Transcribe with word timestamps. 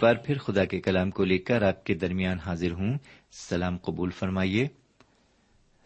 بار 0.00 0.14
پھر 0.14 0.38
خدا 0.38 0.64
کے 0.64 0.80
کلام 0.80 1.10
کو 1.10 1.24
لے 1.24 1.38
کر 1.38 1.62
آپ 1.62 1.84
کے 1.84 1.94
درمیان 1.94 2.38
حاضر 2.38 2.72
ہوں۔ 2.72 2.98
سلام 3.32 3.76
قبول 3.76 4.10
فرمائیے۔ 4.10 4.68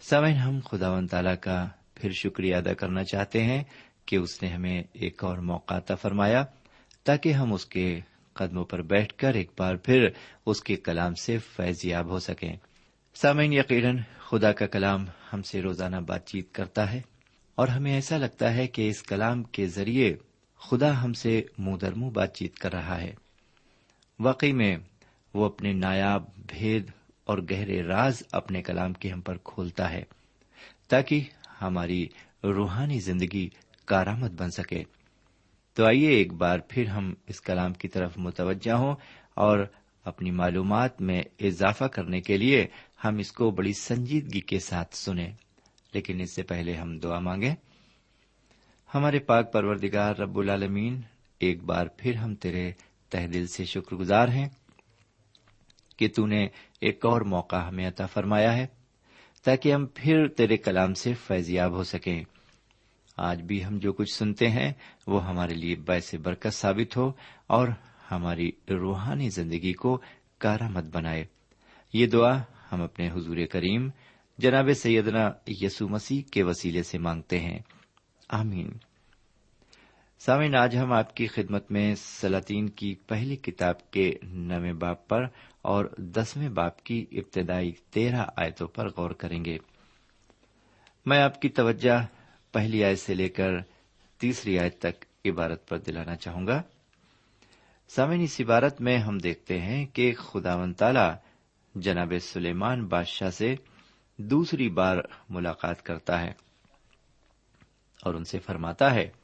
سوئن 0.00 0.36
ہم 0.36 0.60
خدا 0.70 0.90
و 0.90 1.06
تعالی 1.06 1.36
کا 1.40 1.68
پھر 1.94 2.12
شکریہ 2.12 2.56
ادا 2.56 2.74
کرنا 2.74 3.04
چاہتے 3.04 3.44
ہیں 3.44 3.64
کہ 4.06 4.16
اس 4.16 4.42
نے 4.42 4.48
ہمیں 4.48 4.82
ایک 4.92 5.24
اور 5.24 5.38
موقع 5.38 5.74
عطا 5.74 5.94
فرمایا 5.94 6.44
تاکہ 7.04 7.32
ہم 7.32 7.52
اس 7.52 7.66
کے 7.66 8.00
قدموں 8.32 8.64
پر 8.64 8.82
بیٹھ 8.82 9.14
کر 9.14 9.34
ایک 9.34 9.50
بار 9.58 9.74
پھر 9.74 10.08
اس 10.46 10.62
کے 10.62 10.76
کلام 10.76 11.14
سے 11.14 11.38
فیض 11.38 11.84
یاب 11.84 12.10
ہو 12.10 12.18
سکیں۔ 12.18 12.56
سامعین، 13.14 13.52
یقیناً 13.52 13.98
خدا 14.30 14.52
کا 14.52 14.66
کلام 14.66 15.06
ہم 15.32 15.42
سے 15.42 15.62
روزانہ 15.62 15.96
بات 15.96 16.26
چیت 16.26 16.52
کرتا 16.52 16.92
ہے 16.92 17.02
اور 17.54 17.68
ہمیں 17.68 17.94
ایسا 17.94 18.16
لگتا 18.16 18.54
ہے 18.54 18.66
کہ 18.66 18.88
اس 18.88 19.02
کلام 19.02 19.42
کے 19.42 19.66
ذریعے 19.66 20.16
خدا 20.58 21.04
ہم 21.04 21.12
سے 21.12 21.42
منہ 21.58 21.76
در 21.76 21.94
منہ 21.94 22.10
بات 22.10 22.36
چیت 22.36 22.58
کر 22.58 22.72
رہا 22.72 23.00
ہے۔ 23.00 23.14
واقعی 24.18 24.52
میں 24.52 24.76
وہ 25.34 25.44
اپنے 25.44 25.72
نایاب، 25.72 26.24
بھید 26.36 26.90
اور 27.24 27.38
گہرے 27.50 27.82
راز 27.82 28.22
اپنے 28.32 28.62
کلام 28.62 28.92
کے 28.92 29.10
ہم 29.10 29.20
پر 29.20 29.36
کھولتا 29.44 29.90
ہے، 29.90 30.04
تاکہ 30.88 31.20
ہماری 31.62 32.06
روحانی 32.44 33.00
زندگی 33.00 33.48
کارآمد 33.84 34.28
بن 34.28 34.50
سکے۔ 34.50 34.84
تو 35.74 35.86
آئیے 35.86 36.08
ایک 36.08 36.32
بار 36.32 36.58
پھر 36.68 36.86
ہم 36.86 37.14
اس 37.26 37.40
کلام 37.40 37.72
کی 37.72 37.88
طرف 37.88 38.12
متوجہ 38.16 38.72
ہوں 38.72 38.94
اور 39.34 39.58
اپنی 40.04 40.30
معلومات 40.30 41.00
میں 41.00 41.22
اضافہ 41.40 41.84
کرنے 41.84 42.20
کے 42.20 42.36
لیے 42.36 42.66
ہم 43.04 43.18
اس 43.18 43.32
کو 43.32 43.50
بڑی 43.50 43.72
سنجیدگی 43.72 44.40
کے 44.40 44.58
ساتھ 44.58 44.96
سنیں۔ 44.96 45.32
لیکن 45.92 46.20
اس 46.20 46.34
سے 46.34 46.42
پہلے 46.42 46.74
ہم 46.74 46.98
دعا 46.98 47.18
مانگیں۔ 47.18 47.54
ہمارے 48.94 49.18
پاک 49.18 49.52
پروردگار 49.52 50.16
رب 50.16 50.38
العالمین، 50.38 51.00
ایک 51.38 51.62
بار 51.62 51.86
پھر 51.96 52.14
ہم 52.14 52.34
تیرے 52.34 52.72
تہ 53.14 53.26
دل 53.26 53.46
سے 53.46 53.64
شکر 53.64 53.96
گزار 53.96 54.28
ہیں 54.28 54.48
کہ 55.96 56.08
تو 56.16 56.26
نے 56.26 56.46
ایک 56.80 57.06
اور 57.06 57.20
موقع 57.20 57.56
ہمیں 57.56 57.88
عطا 57.88 58.06
فرمایا 58.06 58.56
ہے 58.56 58.66
تاکہ 59.44 59.72
ہم 59.72 59.86
پھر 59.94 60.28
تیرے 60.28 60.56
کلام 60.56 60.94
سے 60.94 61.14
فیضیاب 61.14 61.72
ہو 61.72 61.84
سکیں۔ 61.84 62.24
آج 63.16 63.42
بھی 63.42 63.64
ہم 63.64 63.78
جو 63.78 63.92
کچھ 63.92 64.14
سنتے 64.14 64.48
ہیں 64.48 64.72
وہ 65.06 65.26
ہمارے 65.26 65.54
لیے 65.54 65.76
باعث 65.76 66.14
برکت 66.14 66.52
ثابت 66.52 66.96
ہو 66.96 67.12
اور 67.46 67.68
ہماری 68.10 68.50
روحانی 68.70 69.30
زندگی 69.30 69.72
کو 69.72 70.00
کارآمد 70.38 70.88
بنائے۔ 70.92 71.24
یہ 71.92 72.06
دعا 72.06 72.42
ہم 72.72 72.82
اپنے 72.82 73.10
حضور 73.10 73.36
کریم 73.52 73.88
جناب 74.38 74.68
سیدنا 74.76 75.30
یسو 75.46 75.88
مسیح 75.88 76.22
کے 76.30 76.42
وسیلے 76.42 76.82
سے 76.82 76.98
مانگتے 76.98 77.40
ہیں۔ 77.40 77.58
آمین۔ 78.28 78.70
سامعین، 80.26 80.54
آج 80.54 80.76
ہم 80.76 80.92
آپ 80.92 81.16
کی 81.16 81.26
خدمت 81.26 81.70
میں 81.70 81.94
سلاطین 81.94 82.68
کی 82.68 82.94
پہلی 82.94 83.36
کتاب 83.36 83.90
کے 83.90 84.12
نویں 84.22 84.72
باپ 84.72 85.08
پر 85.08 85.24
اور 85.62 85.84
دسویں 85.98 86.48
باپ 86.48 86.82
کی 86.82 87.06
ابتدائی 87.12 87.72
تیرہ 87.72 88.24
آیتوں 88.36 88.68
پر 88.68 88.88
غور 88.88 89.10
کریں 89.10 89.44
گے۔ 89.44 89.58
میں 91.06 91.18
آپ 91.18 91.40
کی 91.40 91.48
توجہ 91.48 92.06
پہلی 92.52 92.84
آیت 92.84 92.98
سے 92.98 93.14
لے 93.14 93.28
کر 93.28 93.50
تیسری 94.18 94.58
آیت 94.58 94.78
تک 94.78 95.04
عبارت 95.24 95.68
پر 95.68 95.78
دلانا 95.78 96.16
چاہوں 96.16 96.46
گا۔ 96.46 96.62
سامعین، 97.88 98.20
اس 98.20 98.40
عبارت 98.40 98.80
میں 98.80 98.98
ہم 98.98 99.18
دیکھتے 99.18 99.60
ہیں 99.60 99.86
کہ 99.86 100.14
خدا 100.14 100.54
و 100.54 100.72
تعالی 100.72 101.12
جناب 101.74 102.12
سلیمان 102.20 102.86
بادشاہ 102.86 103.30
سے 103.30 103.54
دوسری 104.16 104.68
بار 104.68 104.96
ملاقات 105.28 105.82
کرتا 105.82 106.20
ہے 106.20 106.32
اور 108.02 108.14
ان 108.14 108.24
سے 108.24 108.38
فرماتا 108.38 108.94
ہے 108.94 109.23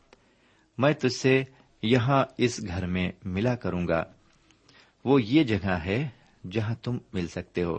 میں 0.79 0.93
تجھ 0.93 1.13
سے 1.13 1.43
یہاں 1.83 2.25
اس 2.39 2.61
گھر 2.67 2.87
میں 2.87 3.13
ملا 3.25 3.55
کروں 3.55 3.89
گا۔ 3.89 4.05
وہ 5.05 5.23
یہ 5.23 5.45
جگہ 5.45 5.71
ہے 5.71 6.09
جہاں 6.51 6.75
تم 6.75 6.99
مل 7.13 7.27
سکتے 7.27 7.63
ہو۔ 7.63 7.79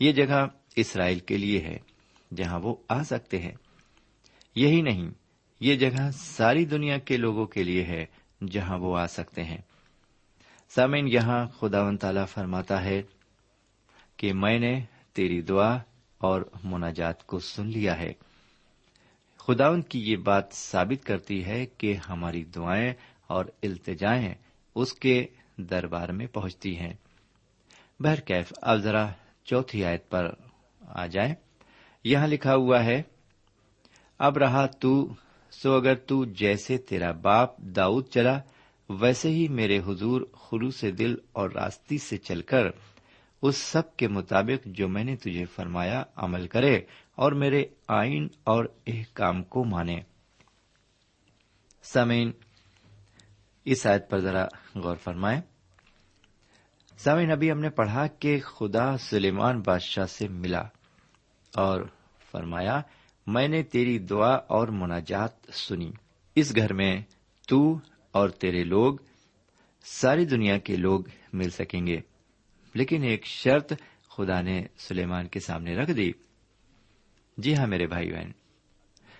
یہ 0.00 0.12
جگہ 0.12 0.46
اسرائیل 0.76 1.18
کے 1.18 1.36
لیے 1.36 1.60
ہے 1.60 1.78
جہاں 2.36 2.60
وہ 2.60 2.76
آ 2.88 3.02
سکتے 3.02 3.38
ہیں۔ 3.38 3.54
یہی 4.54 4.82
نہیں، 4.82 5.10
یہ 5.60 5.76
جگہ 5.76 6.10
ساری 6.12 6.64
دنیا 6.64 6.98
کے 6.98 7.16
لوگوں 7.16 7.46
کے 7.46 7.62
لیے 7.62 7.84
ہے 7.84 8.06
جہاں 8.50 8.78
وہ 8.78 8.98
آ 8.98 9.06
سکتے 9.06 9.44
ہیں۔ 9.44 9.58
سامعین، 10.68 11.08
یہاں 11.08 11.46
خدا 11.46 11.82
و 11.82 11.96
تعالی 11.96 12.20
فرماتا 12.28 12.84
ہے 12.84 13.02
کہ 14.16 14.32
میں 14.32 14.58
نے 14.58 14.80
تیری 15.12 15.42
دعا 15.42 15.78
اور 16.18 16.42
مناجات 16.64 17.26
کو 17.26 17.38
سن 17.38 17.66
لیا 17.66 17.98
ہے۔ 17.98 18.12
خداون 19.40 19.82
کی 19.82 20.10
یہ 20.10 20.16
بات 20.16 20.52
ثابت 20.52 21.04
کرتی 21.04 21.44
ہے 21.44 21.66
کہ 21.66 21.94
ہماری 22.08 22.44
دعائیں 22.44 22.92
اور 23.26 23.44
التجائیں 23.62 24.34
اس 24.74 24.92
کے 24.92 25.26
دربار 25.56 26.08
میں 26.08 26.26
پہنچتی 26.26 26.76
ہیں۔ 26.76 26.92
بہرکیف 28.00 28.52
اب 28.62 28.78
ذرا 28.78 29.08
چوتھی 29.44 29.84
آیت 29.84 30.10
پر 30.10 30.30
آ 30.80 31.06
جائیں۔ 31.06 31.34
یہاں 32.04 32.26
لکھا 32.26 32.54
ہوا 32.54 32.84
ہے، 32.84 33.02
اب 34.18 34.38
رہا 34.38 34.66
تو، 34.66 35.08
سو 35.50 35.72
اگر 35.72 35.94
تو 35.94 36.24
جیسے 36.24 36.78
تیرا 36.78 37.12
باپ 37.12 37.58
داؤد 37.58 38.08
چلا، 38.08 38.40
ویسے 38.88 39.28
ہی 39.28 39.48
میرے 39.48 39.78
حضور 39.78 40.20
خلوص 40.32 40.84
دل 40.98 41.14
اور 41.32 41.50
راستی 41.50 41.98
سے 41.98 42.16
چل 42.16 42.42
کر 42.42 42.70
اس 43.42 43.56
سب 43.56 43.96
کے 43.96 44.08
مطابق 44.08 44.66
جو 44.66 44.88
میں 44.88 45.04
نے 45.04 45.16
تجھے 45.16 45.44
فرمایا 45.44 46.02
عمل 46.16 46.46
کرے 46.48 46.80
اور 47.14 47.32
میرے 47.32 47.64
آئین 47.88 48.28
اور 48.44 48.64
احکام 48.86 49.42
کو 49.42 49.64
مانے۔ 49.64 50.00
سمین 51.82 52.32
اس 53.64 53.86
آیت 53.86 54.10
پر 54.10 54.18
ذرا 54.18 54.46
غور 54.74 54.96
فرمائے 54.96 55.40
سمین 56.98 57.30
ابھی 57.30 57.50
ہم 57.50 57.60
نے 57.60 57.70
پڑھا 57.70 58.06
کہ 58.06 58.40
خدا 58.40 58.96
سلیمان 58.96 59.60
بادشاہ 59.60 60.06
سے 60.06 60.28
ملا 60.28 60.62
اور 61.56 61.80
فرمایا، 62.32 62.80
میں 63.26 63.48
نے 63.48 63.62
تیری 63.62 63.98
دعا 63.98 64.34
اور 64.34 64.68
مناجات 64.68 65.30
سنی۔ 65.52 65.90
اس 66.34 66.56
گھر 66.56 66.72
میں 66.72 67.02
تو 67.48 67.78
اور 68.12 68.28
تیرے 68.28 68.64
لوگ، 68.64 68.94
ساری 69.84 70.24
دنیا 70.24 70.58
کے 70.58 70.76
لوگ 70.76 71.00
مل 71.32 71.50
سکیں 71.50 71.86
گے۔ 71.86 72.00
لیکن 72.74 73.02
ایک 73.02 73.26
شرط 73.26 73.72
خدا 74.08 74.40
نے 74.40 74.66
سلیمان 74.78 75.28
کے 75.28 75.40
سامنے 75.40 75.76
رکھ 75.76 75.90
دی۔ 75.90 76.12
جی 77.36 77.54
ہاں 77.54 77.66
میرے 77.66 77.86
بھائی 77.86 78.12
بہن، 78.12 78.30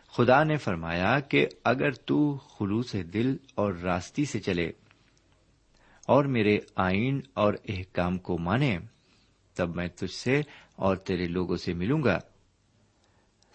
خدا 0.08 0.44
نے 0.44 0.56
فرمایا 0.56 1.20
کہ 1.20 1.46
اگر 1.64 1.90
تو 1.90 2.36
خلوص 2.36 2.96
دل 3.12 3.36
اور 3.54 3.72
راستی 3.72 4.24
سے 4.24 4.40
چلے 4.40 4.72
اور 6.06 6.24
میرے 6.24 6.58
آئین 6.76 7.20
اور 7.34 7.54
احکام 7.68 8.18
کو 8.18 8.38
مانے، 8.38 8.78
تب 9.54 9.76
میں 9.76 9.88
تجھ 9.88 10.14
سے 10.14 10.42
اور 10.76 10.96
تیرے 10.96 11.26
لوگوں 11.26 11.56
سے 11.56 11.74
ملوں 11.74 12.02
گا۔ 12.02 12.18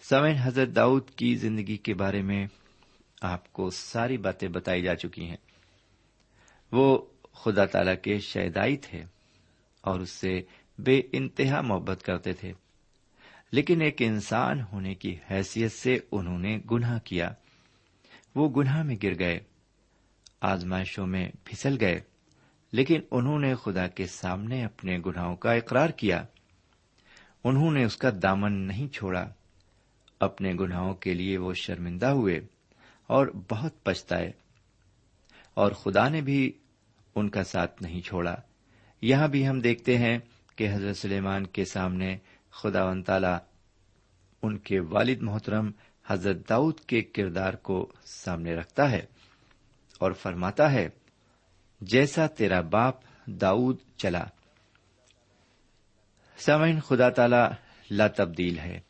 سمین 0.02 0.36
حضرت 0.40 0.68
داؤد 0.76 1.10
کی 1.10 1.36
زندگی 1.36 1.76
کے 1.76 1.94
بارے 1.94 2.22
میں 2.22 2.46
آپ 3.22 3.52
کو 3.52 3.70
ساری 3.70 4.16
باتیں 4.16 4.48
بتائی 4.48 4.82
جا 4.82 4.94
چکی 4.94 5.24
ہیں۔ 5.24 5.36
وہ 6.72 6.98
خدا 7.32 7.64
تعالی 7.64 7.96
کے 8.02 8.18
شہدائی 8.18 8.76
تھے۔ 8.76 9.02
اور 9.86 10.00
اس 10.00 10.10
سے 10.10 10.42
بے 10.78 11.00
انتہا 11.12 11.60
محبت 11.60 12.02
کرتے 12.02 12.32
تھے۔ 12.32 12.52
لیکن 13.52 13.82
ایک 13.82 13.96
انسان 13.98 14.60
ہونے 14.60 14.94
کی 14.94 15.16
حیثیت 15.30 15.72
سے 15.72 15.98
انہوں 16.12 16.38
نے 16.38 16.58
گناہ 16.70 16.98
کیا۔ 17.04 17.30
وہ 18.34 18.50
گناہ 18.50 18.82
میں 18.82 18.96
گر 19.02 19.18
گئے، 19.18 19.40
آزمائشوں 20.40 21.06
میں 21.06 21.28
پھسل 21.44 21.76
گئے، 21.80 22.00
لیکن 22.72 23.00
انہوں 23.10 23.38
نے 23.38 23.54
خدا 23.54 23.86
کے 23.86 24.06
سامنے 24.06 24.64
اپنے 24.64 24.98
گناہوں 25.06 25.36
کا 25.36 25.52
اقرار 25.52 25.90
کیا۔ 25.90 26.24
انہوں 27.44 27.70
نے 27.70 27.84
اس 27.84 27.96
کا 27.96 28.10
دامن 28.22 28.52
نہیں 28.52 28.88
چھوڑا۔ 28.88 29.28
اپنے 30.20 30.52
گناہوں 30.60 30.94
کے 30.94 31.14
لیے 31.14 31.38
وہ 31.38 31.52
شرمندہ 31.54 32.06
ہوئے 32.06 32.40
اور 33.06 33.26
بہت 33.48 33.84
پچھتائے۔ 33.84 34.32
اور 35.54 35.72
خدا 35.72 36.08
نے 36.08 36.20
بھی 36.20 36.52
ان 37.14 37.28
کا 37.28 37.44
ساتھ 37.44 37.82
نہیں 37.82 38.00
چھوڑا۔ 38.00 38.34
یہاں 39.06 39.28
بھی 39.28 39.48
ہم 39.48 39.60
دیکھتے 39.60 39.98
ہیں 39.98 40.18
کہ 40.56 40.72
حضرت 40.72 40.96
سلیمان 40.96 41.46
کے 41.46 41.64
سامنے 41.64 42.16
خدا 42.50 42.84
و 42.84 43.02
تعالی 43.02 43.36
ان 44.42 44.58
کے 44.58 44.80
والد 44.80 45.22
محترم 45.22 45.70
حضرت 46.06 46.48
داؤد 46.48 46.80
کے 46.80 47.02
کردار 47.02 47.54
کو 47.54 47.92
سامنے 48.04 48.54
رکھتا 48.54 48.90
ہے 48.90 49.06
اور 49.98 50.12
فرماتا 50.12 50.72
ہے، 50.72 50.88
جیسا 51.80 52.26
تیرا 52.26 52.60
باپ 52.60 52.94
داؤد 53.26 53.76
چلا 53.96 54.24
سمعین 56.36 56.80
خدا 56.80 57.08
تعالی 57.08 57.54
لا 57.90 58.06
تبدیل 58.06 58.58
ہے۔ 58.58 58.80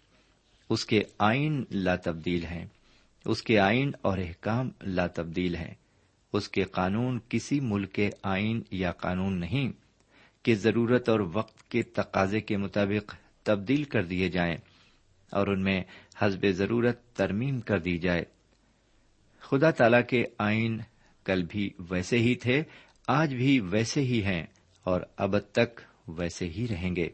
اس 0.70 0.84
کے 0.84 1.02
آئین 1.18 1.64
لا 1.70 1.96
تبدیل 1.96 2.44
ہیں۔ 2.44 2.66
اس 3.24 3.42
کے 3.42 3.58
آئین 3.58 3.92
اور 4.02 4.18
احکام 4.18 4.70
لا 4.80 5.06
تبدیل 5.06 5.56
ہیں۔ 5.56 5.74
اس 6.32 6.48
کے 6.48 6.62
قانون 6.62 7.18
کسی 7.28 7.60
ملک 7.60 7.92
کے 7.92 8.10
آئین 8.22 8.62
یا 8.70 8.92
قانون 8.92 9.40
نہیں۔ 9.40 9.85
کہ 10.46 10.54
ضرورت 10.54 11.08
اور 11.08 11.20
وقت 11.20 11.70
کے 11.70 11.82
تقاضے 11.82 12.40
کے 12.40 12.56
مطابق 12.56 13.14
تبدیل 13.42 13.84
کر 13.84 14.04
دیے 14.04 14.28
جائیں 14.28 14.56
اور 15.32 15.46
ان 15.46 15.62
میں 15.62 15.82
حزب 16.16 16.46
ضرورت 16.50 17.12
ترمیم 17.12 17.60
کر 17.60 17.78
دی 17.78 17.98
جائے۔ 17.98 18.24
خدا 19.40 19.70
تعالی 19.70 20.02
کے 20.08 20.24
آئین 20.38 20.80
کل 21.24 21.44
بھی 21.48 21.70
ویسے 21.90 22.18
ہی 22.18 22.34
تھے، 22.34 22.62
آج 23.08 23.34
بھی 23.34 23.60
ویسے 23.60 24.00
ہی 24.00 24.24
ہیں 24.24 24.46
اور 24.84 25.00
اب 25.16 25.38
تک 25.38 25.80
ویسے 26.08 26.48
ہی 26.48 26.66
رہیں 26.70 26.96
گے۔ 26.96 27.08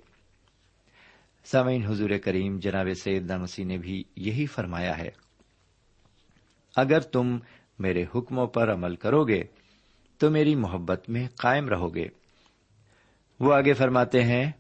سامعین، 1.45 1.87
حضور 1.87 2.11
کریم 2.25 2.59
جناب 2.59 2.87
سید 3.03 3.31
مسیح 3.31 3.65
نے 3.65 3.79
بھی 3.79 4.05
یہی 4.17 4.47
فرمایا 4.47 4.99
ہے، 4.99 5.09
اگر 6.77 7.01
تم 7.01 7.39
میرے 7.79 8.05
حکموں 8.15 8.47
پر 8.47 8.73
عمل 8.73 8.97
کرو 8.97 9.25
گے 9.25 9.43
تو 10.19 10.31
میری 10.31 10.55
محبت 10.55 11.11
میں 11.11 11.29
قائم 11.29 11.69
رہو 11.69 11.95
گے۔ 11.95 12.22
وہ 13.43 13.55
آگے 13.55 13.73
فرماتے 13.73 14.25
ہیں، 14.25 14.53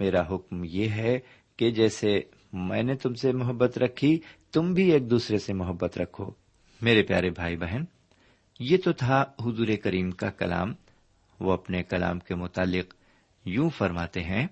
میرا 0.00 0.34
حکم 0.34 0.64
یہ 0.64 0.88
ہے 0.88 1.18
کہ 1.56 1.70
جیسے 1.70 2.20
میں 2.52 2.82
نے 2.82 2.94
تم 2.94 3.14
سے 3.14 3.32
محبت 3.32 3.78
رکھی، 3.78 4.20
تم 4.52 4.74
بھی 4.74 4.92
ایک 4.92 5.10
دوسرے 5.10 5.38
سے 5.38 5.52
محبت 5.52 5.98
رکھو۔ 5.98 6.30
میرے 6.82 7.02
پیارے 7.02 7.30
بھائی 7.30 7.56
بہن، 7.56 7.84
یہ 8.60 8.76
تو 8.84 8.92
تھا 8.92 9.24
حضور 9.40 9.66
کریم 9.82 10.10
کا 10.10 10.30
کلام۔ 10.30 10.74
وہ 11.40 11.52
اپنے 11.52 11.82
کلام 11.82 12.18
کے 12.18 12.34
متعلق 12.34 12.94
یوں 13.44 13.70
فرماتے 13.70 14.22
ہیں، 14.22 14.46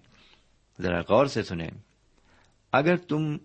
ذرا 0.83 1.01
غور 1.01 1.27
سے 1.27 1.43
سنیں۔ 1.43 1.71
اگر 2.73 2.97
تم 2.97 3.37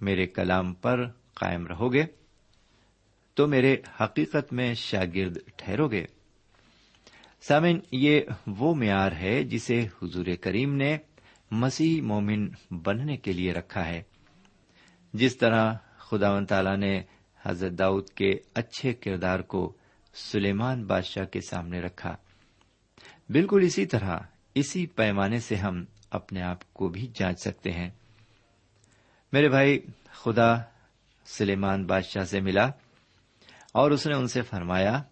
میرے 0.00 0.26
کلام 0.26 0.74
پر 0.74 1.06
قائم 1.34 1.66
رہو 1.66 1.92
گے، 1.92 2.04
تو 3.34 3.46
میرے 3.46 3.76
حقیقت 4.00 4.52
میں 4.52 4.74
شاگرد 4.74 5.38
ٹھہرو 5.56 5.88
گے۔ 5.88 6.06
سامن، 7.48 7.78
یہ 7.92 8.20
وہ 8.46 8.74
معیار 8.74 9.12
ہے 9.12 9.44
جسے 9.44 9.86
حضور 10.02 10.26
کریم 10.40 10.74
نے 10.74 10.98
مسیح 11.50 12.02
مومن 12.02 12.48
بننے 12.70 13.16
کے 13.16 13.32
لیے 13.32 13.52
رکھا 13.52 13.86
ہے۔ 13.86 14.02
جس 15.12 15.36
طرح 15.36 15.74
خدا 15.98 16.32
و 16.32 16.44
تعالی 16.44 16.76
نے 16.76 17.02
حضرت 17.42 17.72
داؤد 17.72 18.08
کے 18.10 18.30
اچھے 18.54 18.92
کردار 18.92 19.40
کو 19.40 19.72
سلیمان 20.14 20.84
بادشاہ 20.84 21.24
کے 21.24 21.40
سامنے 21.40 21.80
رکھا۔ 21.80 22.16
بالکل 23.28 23.60
اسی 23.66 23.86
طرح 23.86 24.18
اسی 24.54 24.86
پیمانے 24.86 25.38
سے 25.38 25.54
ہم 25.54 25.84
اپنے 26.10 26.42
آپ 26.42 26.74
کو 26.74 26.88
بھی 26.88 27.10
جانچ 27.14 27.40
سکتے 27.40 27.72
ہیں۔ 27.72 27.90
میرے 29.32 29.48
بھائی، 29.48 29.80
خدا 30.10 30.54
سلیمان 31.26 31.86
بادشاہ 31.86 32.24
سے 32.24 32.40
ملا 32.40 32.70
اور 33.72 33.90
اس 33.90 34.06
نے 34.06 34.14
ان 34.14 34.28
سے 34.28 34.42
فرمایا، 34.42 35.02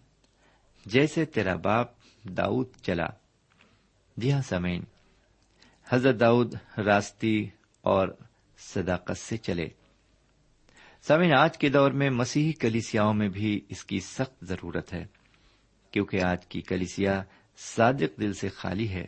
جیسے 0.87 1.25
تیرا 1.25 1.55
باپ 1.57 2.00
داؤد 2.25 2.67
چلا۔ 2.83 3.07
جی 4.17 4.33
ہاں 4.33 4.43
سمین 4.43 4.85
حضرت 5.89 6.21
داؤد 6.21 6.55
راستی 6.79 7.49
اور 7.81 8.09
صداقت 8.59 9.19
سے 9.19 9.37
چلے۔ 9.37 9.69
سمین 11.03 11.33
آج 11.33 11.59
کے 11.59 11.69
دور 11.69 11.91
میں 11.91 12.11
مسیحی 12.11 12.53
کلیسیاؤں 12.53 13.15
میں 13.15 13.29
بھی 13.29 13.61
اس 13.69 13.85
کی 13.85 14.01
سخت 14.01 14.45
ضرورت 14.45 14.93
ہے، 14.93 15.07
کیونکہ 15.91 16.23
آج 16.23 16.47
کی 16.47 16.61
کلیسیا 16.61 17.23
صادق 17.57 18.21
دل 18.21 18.33
سے 18.33 18.49
خالی 18.49 18.89
ہے۔ 18.89 19.07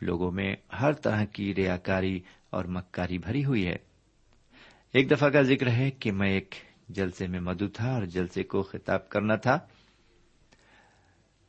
لوگوں 0.00 0.30
میں 0.30 0.56
ہر 0.80 0.92
طرح 0.92 1.24
کی 1.24 1.54
ریاکاری 1.54 2.20
اور 2.50 2.64
مکاری 2.64 3.18
بھری 3.18 3.44
ہوئی 3.44 3.66
ہے۔ 3.66 3.76
ایک 4.92 5.10
دفعہ 5.10 5.28
کا 5.28 5.42
ذکر 5.42 5.70
ہے 5.70 5.90
کہ 5.90 6.12
میں 6.12 6.30
ایک 6.30 6.54
جلسے 6.88 7.26
میں 7.26 7.40
مدو 7.40 7.68
تھا 7.68 7.94
اور 7.94 8.02
جلسے 8.02 8.42
کو 8.42 8.62
خطاب 8.62 9.08
کرنا 9.08 9.34
تھا۔ 9.34 9.58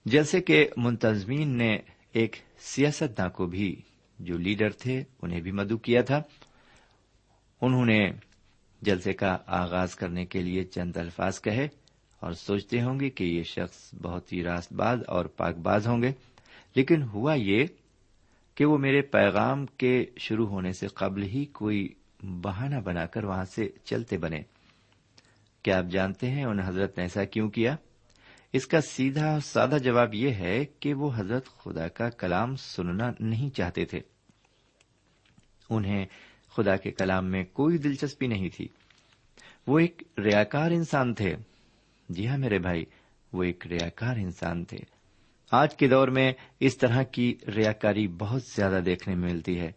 جلسے 0.05 0.41
کے 0.41 0.69
منتظمین 0.77 1.57
نے 1.57 1.77
ایک 2.13 2.35
سیاست 2.59 3.17
داں 3.17 3.29
کو 3.29 3.45
بھی، 3.45 3.81
جو 4.19 4.37
لیڈر 4.37 4.69
تھے، 4.69 5.03
انہیں 5.21 5.41
بھی 5.41 5.51
مدعو 5.51 5.77
کیا 5.77 6.01
تھا۔ 6.01 6.21
انہوں 7.61 7.85
نے 7.85 8.11
جلسے 8.81 9.13
کا 9.13 9.37
آغاز 9.45 9.95
کرنے 9.95 10.25
کے 10.25 10.41
لیے 10.41 10.63
چند 10.63 10.97
الفاظ 10.97 11.41
کہے 11.41 11.67
اور 12.19 12.31
سوچتے 12.31 12.81
ہوں 12.81 12.99
گے 12.99 13.09
کہ 13.09 13.23
یہ 13.23 13.43
شخص 13.43 13.95
بہت 14.01 14.33
ہی 14.33 14.43
راست 14.43 14.73
باز 14.73 14.99
اور 15.07 15.25
پاک 15.25 15.55
باز 15.55 15.87
ہوں 15.87 16.01
گے۔ 16.01 16.11
لیکن 16.75 17.03
ہوا 17.03 17.33
یہ 17.33 17.65
کہ 18.55 18.65
وہ 18.65 18.77
میرے 18.77 19.01
پیغام 19.01 19.65
کے 19.65 20.05
شروع 20.17 20.47
ہونے 20.47 20.71
سے 20.71 20.87
قبل 20.87 21.23
ہی 21.23 21.45
کوئی 21.45 21.89
بہانہ 22.23 22.75
بنا 22.75 23.05
کر 23.05 23.23
وہاں 23.23 23.45
سے 23.45 23.69
چلتے 23.83 24.17
بنے۔ 24.17 24.41
کیا 25.63 25.77
آپ 25.77 25.85
جانتے 25.91 26.29
ہیں 26.29 26.45
ان 26.45 26.59
حضرت 26.59 26.97
نے 26.97 27.03
ایسا 27.03 27.23
کیوں 27.23 27.49
کیا؟ 27.49 27.75
اس 28.53 28.67
کا 28.67 28.81
سیدھا 28.81 29.39
سادہ 29.39 29.77
جواب 29.83 30.13
یہ 30.13 30.29
ہے 30.29 30.65
کہ 30.65 30.93
وہ 30.93 31.11
حضرت 31.15 31.45
خدا 31.45 31.87
کا 31.87 32.09
کلام 32.09 32.55
سننا 32.55 33.11
نہیں 33.19 33.49
چاہتے 33.49 33.85
تھے۔ 33.85 33.99
انہیں 35.69 36.05
خدا 36.49 36.75
کے 36.75 36.91
کلام 36.91 37.25
میں 37.25 37.43
کوئی 37.53 37.77
دلچسپی 37.77 38.27
نہیں 38.27 38.49
تھی۔ 38.49 38.67
وہ 39.67 39.79
ایک 39.79 40.03
ریاکار 40.17 40.71
انسان 40.71 41.13
تھے۔ 41.13 41.35
جی 42.09 42.27
ہاں 42.27 42.37
میرے 42.37 42.59
بھائی، 42.59 42.85
وہ 43.33 43.43
ایک 43.43 43.67
ریاکار 43.67 44.15
انسان 44.15 44.65
تھے۔ 44.65 44.77
آج 45.51 45.75
کے 45.75 45.87
دور 45.87 46.07
میں 46.07 46.33
اس 46.59 46.77
طرح 46.77 47.03
کی 47.03 47.35
ریاکاری 47.55 48.07
بہت 48.07 48.41
زیادہ 48.55 48.79
دیکھنے 48.85 49.15
میں 49.15 49.33
ملتی 49.33 49.59
ہے۔ 49.59 49.71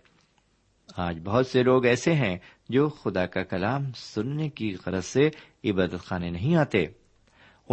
آج 0.96 1.20
بہت 1.24 1.46
سے 1.46 1.62
لوگ 1.62 1.84
ایسے 1.84 2.14
ہیں 2.14 2.38
جو 2.68 2.88
خدا 2.88 3.26
کا 3.26 3.42
کلام 3.42 3.92
سننے 3.92 4.50
کی 4.50 4.76
غرض 4.86 5.04
سے 5.04 5.30
عبادت 5.70 6.04
خانے 6.04 6.30
نہیں 6.30 6.56
آتے۔ 6.56 7.01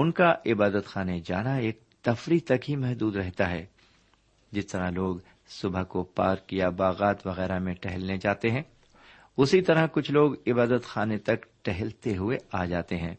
ان 0.02 0.12
کا 0.12 0.34
عبادت 0.46 0.86
خانے 0.86 1.20
جانا 1.20 1.56
ایک 1.56 1.80
تفریح 2.02 2.40
تک 2.46 2.70
ہی 2.70 2.76
محدود 2.76 3.16
رہتا 3.16 3.50
ہے۔ 3.50 3.66
جس 4.52 4.68
طرح 4.68 4.90
لوگ 4.90 5.16
صبح 5.48 5.84
کو 5.84 6.04
پارک 6.04 6.54
یا 6.54 6.70
باغات 6.70 7.28
وغیرہ 7.28 7.60
میں 7.60 7.74
ٹہلنے 7.74 8.18
جاتے 8.18 8.52
ہیں، 8.52 8.62
اسی 9.38 9.62
طرح 9.62 9.88
کچھ 9.92 10.12
لوگ 10.12 10.34
عبادت 10.48 10.84
خانے 10.84 11.18
تک 11.18 11.46
ٹہلتے 11.62 12.18
ہوئے 12.18 12.38
آ 12.52 12.66
جاتے 12.66 12.98
ہیں۔ 12.98 13.16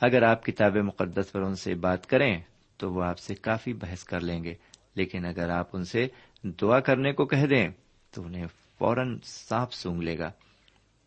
اگر 0.00 0.22
آپ 0.22 0.44
کتاب 0.44 0.76
مقدس 0.76 1.32
پر 1.32 1.40
ان 1.40 1.54
سے 1.54 1.74
بات 1.74 2.06
کریں، 2.06 2.40
تو 2.76 2.92
وہ 2.92 3.04
آپ 3.04 3.18
سے 3.18 3.34
کافی 3.34 3.72
بحث 3.72 4.04
کر 4.04 4.20
لیں 4.20 4.44
گے۔ 4.44 4.54
لیکن 4.94 5.24
اگر 5.24 5.50
آپ 5.50 5.68
ان 5.72 5.84
سے 5.84 6.08
دعا 6.44 6.80
کرنے 6.80 7.12
کو 7.12 7.26
کہہ 7.26 7.46
دیں، 7.50 7.68
تو 8.10 8.22
انہیں 8.22 8.46
فوراً 8.78 9.18
سانپ 9.24 9.72
سونگ 9.72 10.02
لے 10.02 10.18
گا۔ 10.18 10.30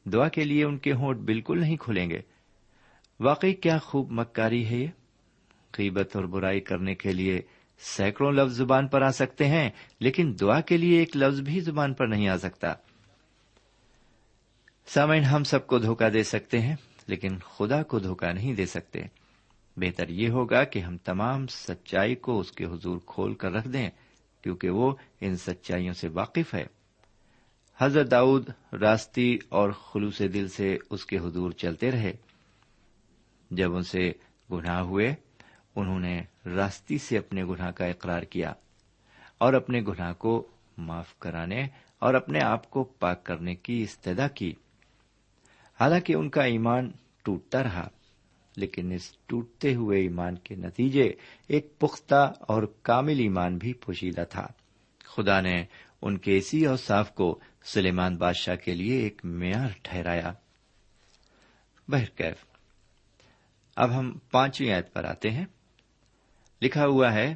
دعا 0.05 0.27
کے 0.27 0.43
لیے 0.43 0.65
ان 0.65 0.77
کے 0.77 0.91
ہونٹ 0.93 1.19
بالکل 1.19 1.61
نہیں 1.61 1.77
کھلیں 1.77 2.09
گے۔ 2.09 2.34
واقعی 3.19 3.53
کیا 3.53 3.77
خوب 3.77 4.11
مکاری 4.11 4.65
ہے 4.65 4.77
یہ؟ 4.77 4.87
قیبت 5.71 6.15
اور 6.15 6.23
برائی 6.23 6.59
کرنے 6.59 6.95
کے 6.95 7.13
لیے 7.13 7.41
سینکڑوں 7.79 8.31
لفظ 8.31 8.57
زبان 8.57 8.87
پر 8.87 9.01
آ 9.01 9.11
سکتے 9.11 9.45
ہیں، 9.47 9.69
لیکن 9.99 10.35
دعا 10.41 10.61
کے 10.61 10.77
لیے 10.77 10.99
ایک 10.99 11.17
لفظ 11.17 11.41
بھی 11.41 11.59
زبان 11.59 11.93
پر 11.93 12.07
نہیں 12.07 12.27
آ 12.27 12.37
سکتا۔ 12.37 12.73
سامعین، 14.87 15.23
ہم 15.23 15.43
سب 15.43 15.67
کو 15.67 15.79
دھوکہ 15.79 16.09
دے 16.09 16.23
سکتے 16.23 16.59
ہیں، 16.59 16.75
لیکن 17.07 17.37
خدا 17.39 17.83
کو 17.83 17.99
دھوکہ 17.99 18.33
نہیں 18.33 18.53
دے 18.53 18.65
سکتے۔ 18.65 18.99
بہتر 19.77 20.09
یہ 20.09 20.29
ہوگا 20.29 20.63
کہ 20.63 20.79
ہم 20.79 20.97
تمام 20.97 21.47
سچائی 21.47 22.15
کو 22.15 22.39
اس 22.39 22.51
کے 22.51 22.65
حضور 22.65 22.97
کھول 23.05 23.33
کر 23.33 23.51
رکھ 23.51 23.67
دیں، 23.67 23.89
کیونکہ 24.41 24.69
وہ 24.69 24.95
ان 25.21 25.35
سچائیوں 25.35 25.93
سے 25.93 26.07
واقف 26.07 26.53
ہے۔ 26.53 26.65
حضرت 27.77 28.11
داؤد 28.11 28.49
راستی 28.81 29.37
اور 29.49 29.69
خلوص 29.69 30.19
دل 30.19 30.47
سے 30.47 30.77
اس 30.89 31.05
کے 31.05 31.17
حضور 31.17 31.51
چلتے 31.51 31.91
رہے۔ 31.91 32.13
جب 33.51 33.75
ان 33.75 33.83
سے 33.83 34.11
گناہ 34.51 34.79
ہوئے، 34.79 35.15
انہوں 35.75 35.99
نے 35.99 36.21
راستی 36.45 36.97
سے 36.97 37.17
اپنے 37.17 37.43
گناہ 37.43 37.71
کا 37.71 37.85
اقرار 37.85 38.21
کیا 38.21 38.53
اور 39.37 39.53
اپنے 39.53 39.81
گناہ 39.81 40.13
کو 40.13 40.47
معاف 40.77 41.19
کرانے 41.19 41.67
اور 41.99 42.13
اپنے 42.13 42.39
آپ 42.41 42.69
کو 42.69 42.83
پاک 42.83 43.23
کرنے 43.23 43.55
کی 43.55 43.81
استدا 43.81 44.27
کی۔ 44.27 44.53
حالانکہ 45.79 46.13
ان 46.13 46.29
کا 46.29 46.43
ایمان 46.43 46.91
ٹوٹتا 47.23 47.63
رہا، 47.63 47.87
لیکن 48.55 48.91
اس 48.91 49.17
ٹوٹتے 49.25 49.75
ہوئے 49.75 50.01
ایمان 50.01 50.35
کے 50.35 50.55
نتیجے 50.55 51.13
ایک 51.47 51.79
پختہ 51.79 52.33
اور 52.39 52.63
کامل 52.81 53.19
ایمان 53.19 53.57
بھی 53.57 53.73
پوشیدہ 53.73 54.23
تھا۔ 54.29 54.47
خدا 55.03 55.41
نے 55.41 55.65
ان 56.01 56.17
کے 56.17 56.37
اسی 56.37 56.65
اور 56.65 56.77
صاف 56.77 57.15
کو 57.15 57.39
سلیمان 57.63 58.15
بادشاہ 58.15 58.55
کے 58.55 58.75
لیے 58.75 58.99
ایک 58.99 59.21
معیار 59.25 59.67
ٹھہرایا۔ 59.83 60.33
بہرکیف۔ 61.87 62.54
اب 63.75 63.99
ہم 63.99 64.17
پانچویں 64.31 64.73
آیت 64.73 64.93
پر 64.93 65.03
آتے 65.03 65.29
ہیں۔ 65.29 65.45
لکھا 66.61 66.85
ہوا 66.85 67.13
ہے، 67.13 67.35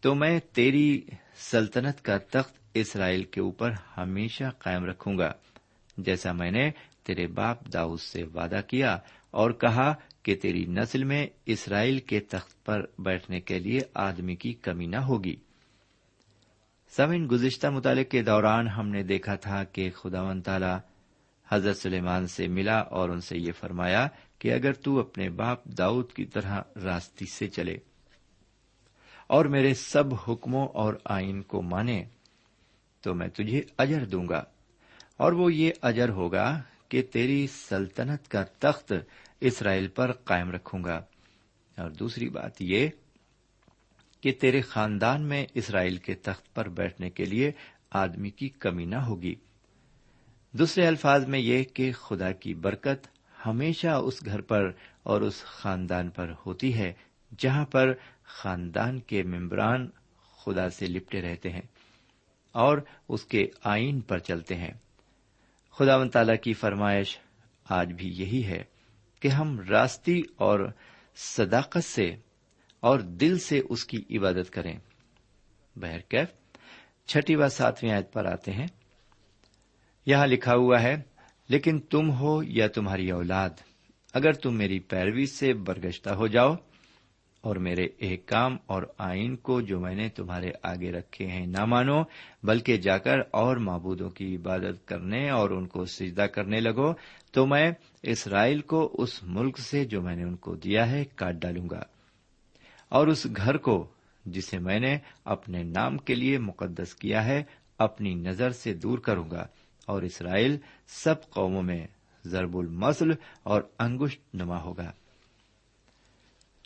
تو 0.00 0.14
میں 0.14 0.40
تیری 0.52 1.02
سلطنت 1.36 2.02
کا 2.02 2.18
تخت 2.18 2.56
اسرائیل 2.74 3.24
کے 3.24 3.40
اوپر 3.40 3.70
ہمیشہ 3.96 4.44
قائم 4.58 4.84
رکھوں 4.84 5.18
گا، 5.18 5.32
جیسا 5.96 6.32
میں 6.32 6.50
نے 6.50 6.70
تیرے 7.02 7.26
باپ 7.26 7.72
داؤد 7.72 8.00
سے 8.00 8.24
وعدہ 8.24 8.60
کیا 8.66 8.98
اور 9.30 9.50
کہا 9.50 9.94
کہ 10.22 10.36
تیری 10.42 10.66
نسل 10.66 11.04
میں 11.04 11.26
اسرائیل 11.46 11.98
کے 11.98 12.20
تخت 12.20 12.64
پر 12.64 12.86
بیٹھنے 12.98 13.40
کے 13.40 13.58
لیے 13.58 13.80
آدمی 13.94 14.36
کی 14.36 14.52
کمی 14.52 14.86
نہ 14.86 14.96
ہوگی۔ 14.96 15.36
سمن 16.96 17.28
گزشتہ 17.30 17.66
مطالعے 17.66 18.04
کے 18.04 18.22
دوران 18.22 18.68
ہم 18.68 18.88
نے 18.88 19.02
دیکھا 19.02 19.34
تھا 19.34 19.64
کہ 19.64 19.90
خدا 19.90 20.22
و 20.22 20.40
تعالی 20.40 20.78
حضرت 21.50 21.76
سلیمان 21.76 22.26
سے 22.26 22.48
ملا 22.48 22.78
اور 22.78 23.08
ان 23.08 23.20
سے 23.20 23.38
یہ 23.38 23.52
فرمایا 23.52 24.08
کہ 24.40 24.54
اگر 24.54 24.72
تو 24.72 25.00
اپنے 25.00 25.30
باپ 25.30 25.64
داؤد 25.64 26.12
کی 26.12 26.24
طرح 26.24 26.62
راستی 26.84 27.26
سے 27.26 27.48
چلے 27.48 27.78
اور 29.26 29.44
میرے 29.44 29.74
سب 29.74 30.04
حکموں 30.14 30.68
اور 30.68 30.94
آئین 31.04 31.42
کو 31.42 31.62
مانے، 31.62 32.04
تو 33.00 33.14
میں 33.14 33.28
تجھے 33.28 33.62
اجر 33.78 34.04
دوں 34.04 34.28
گا۔ 34.28 34.44
اور 35.16 35.32
وہ 35.32 35.54
یہ 35.54 35.70
اجر 35.82 36.08
ہوگا 36.08 36.62
کہ 36.88 37.02
تیری 37.02 37.46
سلطنت 37.46 38.28
کا 38.28 38.42
تخت 38.42 38.92
اسرائیل 39.40 39.88
پر 39.88 40.12
قائم 40.12 40.50
رکھوں 40.50 40.84
گا۔ 40.84 40.96
اور 41.78 41.90
دوسری 41.90 42.28
بات 42.28 42.62
یہ 42.62 42.88
کہ 44.20 44.32
تیرے 44.40 44.60
خاندان 44.60 45.22
میں 45.22 45.46
اسرائیل 45.54 45.96
کے 45.96 46.14
تخت 46.14 46.54
پر 46.54 46.68
بیٹھنے 46.68 47.10
کے 47.10 47.24
لیے 47.24 47.52
آدمی 47.90 48.30
کی 48.30 48.48
کمی 48.48 48.84
نہ 48.84 48.96
ہوگی۔ 48.96 49.34
دوسرے 50.52 50.86
الفاظ 50.86 51.26
میں 51.26 51.38
یہ 51.38 51.64
کہ 51.64 51.92
خدا 51.92 52.32
کی 52.32 52.54
برکت 52.54 53.19
ہمیشہ 53.46 53.88
اس 53.88 54.24
گھر 54.24 54.40
پر 54.40 54.72
اور 55.02 55.20
اس 55.20 55.44
خاندان 55.44 56.10
پر 56.10 56.32
ہوتی 56.46 56.78
ہے، 56.78 56.92
جہاں 57.38 57.64
پر 57.64 57.92
خاندان 58.24 59.00
کے 59.00 59.22
ممبران 59.22 59.90
خدا 60.36 60.68
سے 60.68 60.86
لپٹے 60.86 61.22
رہتے 61.22 61.50
ہیں 61.50 61.62
اور 62.52 62.78
اس 63.08 63.24
کے 63.24 63.46
آئین 63.64 64.00
پر 64.00 64.18
چلتے 64.18 64.54
ہیں۔ 64.54 64.72
خدا 65.70 65.96
و 65.96 66.08
تعالی 66.08 66.36
کی 66.36 66.52
فرمائش 66.52 67.18
آج 67.68 67.92
بھی 67.92 68.08
یہی 68.08 68.44
ہے 68.44 68.64
کہ 69.20 69.28
ہم 69.28 69.60
راستی 69.60 70.22
اور 70.36 70.72
صداقت 71.16 71.84
سے 71.84 72.16
اور 72.80 73.00
دل 73.00 73.38
سے 73.38 73.62
اس 73.68 73.84
کی 73.84 74.18
عبادت 74.18 74.50
کریں۔ 74.50 74.78
بہرکیف، 75.76 76.28
چھٹی 77.06 77.36
و 77.36 77.48
ساتویں 77.48 77.92
آیت 77.92 78.12
پر 78.12 78.24
آتے 78.24 78.52
ہیں۔ 78.52 78.66
یہاں 80.06 80.26
لکھا 80.26 80.54
ہوا 80.54 80.82
ہے 80.82 80.96
لیکن 81.50 81.80
تم 81.80 82.10
ہو 82.10 82.42
یا 82.42 82.66
تمہاری 82.66 83.10
اولاد، 83.10 83.50
اگر 84.14 84.32
تم 84.32 84.54
میری 84.54 84.78
پیروی 84.78 85.26
سے 85.26 85.54
برگشتہ 85.54 86.10
ہو 86.10 86.26
جاؤ 86.26 86.54
اور 87.40 87.56
میرے 87.56 87.86
ایک 87.98 88.26
کام 88.26 88.56
اور 88.66 88.82
آئین 88.98 89.36
کو 89.36 89.60
جو 89.60 89.80
میں 89.80 89.94
نے 89.94 90.08
تمہارے 90.08 90.50
آگے 90.62 90.92
رکھے 90.92 91.26
ہیں 91.26 91.46
نہ 91.46 91.64
مانو، 91.64 92.02
بلکہ 92.42 92.76
جا 92.76 92.98
کر 92.98 93.18
اور 93.30 93.56
معبودوں 93.56 94.10
کی 94.10 94.36
عبادت 94.36 94.88
کرنے 94.88 95.30
اور 95.30 95.50
ان 95.50 95.66
کو 95.66 95.84
سجدہ 95.84 96.22
کرنے 96.22 96.60
لگو، 96.60 96.92
تو 97.32 97.46
میں 97.46 97.70
اسرائیل 98.02 98.60
کو 98.60 98.96
اس 98.98 99.22
ملک 99.22 99.58
سے 99.58 99.84
جو 99.84 100.02
میں 100.02 100.16
نے 100.16 100.22
ان 100.22 100.36
کو 100.36 100.54
دیا 100.54 100.90
ہے 100.90 101.04
کاٹ 101.14 101.34
ڈالوں 101.34 101.70
گا۔ 101.70 101.82
اور 102.88 103.06
اس 103.06 103.26
گھر 103.36 103.56
کو 103.56 103.86
جسے 104.24 104.58
میں 104.58 104.80
نے 104.80 104.98
اپنے 105.24 105.62
نام 105.62 105.96
کے 105.96 106.14
لیے 106.14 106.38
مقدس 106.38 106.94
کیا 106.94 107.24
ہے، 107.24 107.42
اپنی 107.78 108.14
نظر 108.14 108.50
سے 108.50 108.74
دور 108.74 108.98
کروں 108.98 109.30
گا۔ 109.30 109.46
اور 109.90 110.02
اسرائیل 110.02 110.58
سب 110.86 111.30
قوموں 111.30 111.62
میں 111.62 111.86
ضرب 112.24 112.56
المسل 112.56 113.10
اور 113.42 113.62
انگشت 113.78 114.34
نما 114.34 114.62
ہوگا۔ 114.62 114.92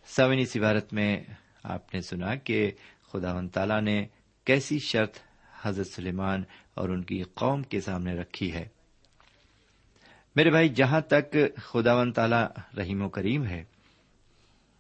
سوین 0.07 0.39
اس 0.39 0.57
عبارت 0.57 0.93
میں 0.93 1.25
آپ 1.63 1.95
نے 1.95 2.01
سنا 2.01 2.35
کہ 2.35 2.71
خدا 3.13 3.35
و 3.35 3.49
تعالی 3.49 3.81
نے 3.81 4.07
کیسی 4.45 4.79
شرط 4.79 5.15
حضرت 5.63 5.87
سلیمان 5.87 6.43
اور 6.75 6.89
ان 6.89 7.05
کی 7.05 7.23
قوم 7.23 7.63
کے 7.63 7.81
سامنے 7.81 8.15
رکھی 8.15 8.53
ہے۔ 8.53 8.69
میرے 10.37 10.51
بھائی، 10.51 10.69
جہاں 10.69 11.01
تک 11.01 11.37
خدا 11.57 11.95
و 11.95 12.13
تعالی 12.13 12.61
رحیم 12.79 13.03
و 13.03 13.09
کریم 13.09 13.47
ہے، 13.47 13.65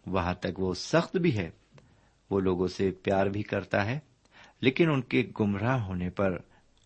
وہاں 0.06 0.34
تک 0.34 0.60
وہ 0.60 0.74
سخت 0.74 1.16
بھی 1.16 1.36
ہے۔ 1.36 1.50
وہ 2.30 2.40
لوگوں 2.40 2.68
سے 2.68 2.90
پیار 2.90 3.26
بھی 3.26 3.42
کرتا 3.42 3.86
ہے، 3.86 3.98
لیکن 4.60 4.90
ان 4.90 5.02
کے 5.02 5.30
گمراہ 5.40 5.84
ہونے 5.84 6.10
پر 6.10 6.38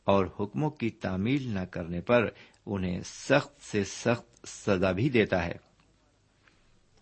اور 0.09 0.27
حکموں 0.41 0.71
کی 0.71 0.91
تعمیل 0.91 1.49
نہ 1.49 1.61
کرنے 1.61 2.01
پر 2.01 2.29
انہیں 2.67 3.01
سخت 3.05 3.63
سے 3.63 3.85
سخت 3.85 4.49
سزا 4.49 4.93
بھی 4.93 5.11
دیتا 5.11 5.47
ہے۔ 5.47 5.55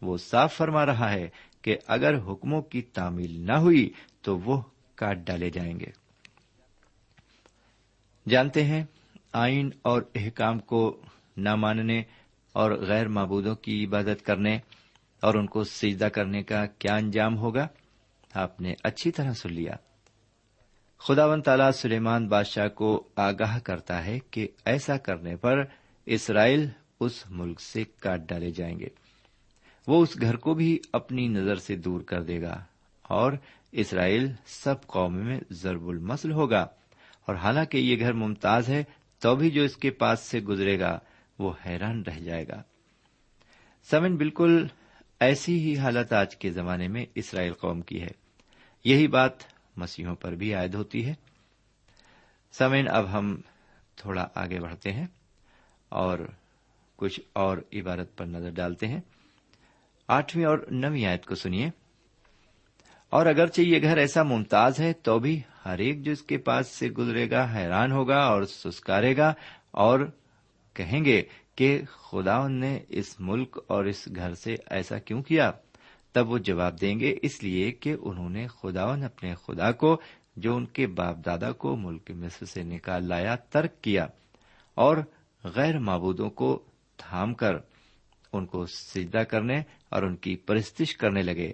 وہ 0.02 0.16
صاف 0.16 0.54
فرما 0.54 0.86
رہا 0.86 1.12
ہے 1.12 1.28
کہ 1.62 1.76
اگر 1.86 2.18
حکموں 2.18 2.62
کی 2.62 2.82
تعمیل 2.82 3.46
نہ 3.46 3.52
ہوئی 3.52 3.90
تو 4.20 4.38
وہ 4.38 4.62
کاٹ 4.94 5.16
ڈالے 5.16 5.50
جائیں 5.50 5.80
گے۔ 5.80 5.86
جانتے 8.28 8.64
ہیں، 8.64 8.84
آئین 9.32 9.70
اور 9.82 10.02
احکام 10.14 10.58
کو 10.58 11.00
نہ 11.36 11.54
ماننے 11.54 12.02
اور 12.52 12.70
غیر 12.70 13.08
معبودوں 13.08 13.54
کی 13.54 13.84
عبادت 13.84 14.24
کرنے 14.24 14.58
اور 15.22 15.34
ان 15.34 15.46
کو 15.46 15.64
سجدہ 15.64 16.04
کرنے 16.04 16.42
کا 16.42 16.66
کیا 16.66 16.96
انجام 16.96 17.38
ہوگا؟ 17.38 17.68
آپ 18.34 18.60
نے 18.60 18.74
اچھی 18.82 19.10
طرح 19.10 19.32
سن 19.32 19.52
لیا۔ 19.52 19.72
خدا 20.98 21.26
و 21.26 21.40
تعالی 21.40 21.72
سلیمان 21.74 22.28
بادشاہ 22.28 22.68
کو 22.68 23.08
آگاہ 23.16 23.58
کرتا 23.58 24.04
ہے 24.04 24.18
کہ 24.30 24.48
ایسا 24.64 24.96
کرنے 24.96 25.36
پر 25.36 25.64
اسرائیل 26.06 26.68
اس 27.00 27.24
ملک 27.30 27.60
سے 27.60 27.84
کاٹ 28.00 28.20
ڈالے 28.20 28.50
جائیں 28.50 28.78
گے۔ 28.78 28.88
وہ 29.86 30.02
اس 30.02 30.20
گھر 30.20 30.36
کو 30.36 30.54
بھی 30.54 30.78
اپنی 30.92 31.28
نظر 31.28 31.56
سے 31.56 31.76
دور 31.76 32.00
کر 32.00 32.22
دے 32.22 32.42
گا 32.42 32.64
اور 33.02 33.32
اسرائیل 33.72 34.32
سب 34.46 34.86
قوم 34.86 35.14
میں 35.14 35.40
ضرب 35.50 35.88
المسل 35.88 36.32
ہوگا۔ 36.32 36.66
اور 37.26 37.34
حالانکہ 37.34 37.78
یہ 37.78 38.00
گھر 38.00 38.12
ممتاز 38.12 38.68
ہے، 38.68 38.84
تو 39.18 39.36
بھی 39.36 39.50
جو 39.50 39.62
اس 39.62 39.76
کے 39.76 39.90
پاس 39.90 40.20
سے 40.20 40.40
گزرے 40.40 40.80
گا، 40.80 40.98
وہ 41.38 41.52
حیران 41.66 42.02
رہ 42.02 42.18
جائے 42.18 42.48
گا۔ 42.48 42.62
سمن 43.90 44.16
بالکل 44.16 44.66
ایسی 45.20 45.58
ہی 45.60 45.78
حالت 45.78 46.12
آج 46.12 46.36
کے 46.36 46.50
زمانے 46.50 46.88
میں 46.88 47.06
اسرائیل 47.14 47.52
قوم 47.52 47.80
کی 47.80 48.02
ہے۔ 48.02 48.10
یہی 48.84 49.08
بات 49.08 49.55
مسیحوں 49.76 50.14
پر 50.14 50.32
بھی 50.32 50.54
عائد 50.54 50.74
ہوتی 50.74 51.06
ہے۔ 51.06 51.14
سمین 52.52 52.88
اب 52.88 53.18
ہم 53.18 53.40
تھوڑا 53.96 54.28
آگے 54.34 54.60
بڑھتے 54.60 54.92
ہیں 54.92 55.06
اور 55.88 56.18
کچھ 56.96 57.20
اور 57.32 57.58
عبارت 57.72 58.16
پر 58.16 58.26
نظر 58.26 58.50
ڈالتے 58.50 58.88
ہیں۔ 58.88 59.00
آٹھویں 60.08 60.44
اور 60.44 60.58
نویں 60.70 61.06
آیت 61.06 61.26
کو 61.26 61.34
سنیے۔ 61.34 61.70
اور 63.10 63.26
اگرچہ 63.26 63.60
یہ 63.60 63.82
گھر 63.82 63.96
ایسا 63.96 64.22
ممتاز 64.22 64.80
ہے، 64.80 64.92
تو 64.92 65.18
بھی 65.18 65.42
ہر 65.64 65.78
ایک 65.78 66.02
جو 66.02 66.12
اس 66.12 66.22
کے 66.22 66.38
پاس 66.38 66.68
سے 66.68 66.88
گزرے 66.88 67.30
گا 67.30 67.54
حیران 67.54 67.92
ہوگا 67.92 68.18
اور 68.18 68.42
سسکارے 68.42 69.16
گا 69.16 69.34
اور 69.70 70.00
کہیں 70.74 71.04
گے 71.04 71.22
کہ 71.54 71.82
خدا 71.92 72.48
نے 72.48 72.80
اس 72.88 73.20
ملک 73.20 73.58
اور 73.66 73.84
اس 73.84 74.08
گھر 74.16 74.34
سے 74.34 74.54
ایسا 74.66 74.98
کیوں 74.98 75.22
کیا؟ 75.22 75.52
تب 76.16 76.30
وہ 76.30 76.38
جواب 76.38 76.80
دیں 76.80 77.00
گے 77.00 77.16
اس 77.22 77.42
لیے 77.42 77.72
کہ 77.72 77.96
انہوں 78.00 78.28
نے 78.28 78.46
خداون 78.46 79.02
اپنے 79.02 79.34
خدا 79.34 79.72
کو، 79.72 80.00
جو 80.36 80.56
ان 80.56 80.66
کے 80.66 80.86
باپ 80.86 81.16
دادا 81.26 81.52
کو 81.52 81.76
ملک 81.76 82.10
مصر 82.10 82.46
سے 82.46 82.62
نکال 82.62 83.08
لایا، 83.08 83.34
ترک 83.34 83.82
کیا 83.82 84.06
اور 84.74 84.96
غیر 85.44 85.78
معبودوں 85.78 86.30
کو 86.30 86.62
تھام 86.96 87.34
کر 87.34 87.54
ان 88.32 88.46
کو 88.46 88.66
سجدہ 88.66 89.18
کرنے 89.18 89.62
اور 89.88 90.02
ان 90.02 90.16
کی 90.16 90.36
پرستش 90.36 90.96
کرنے 90.96 91.22
لگے۔ 91.22 91.52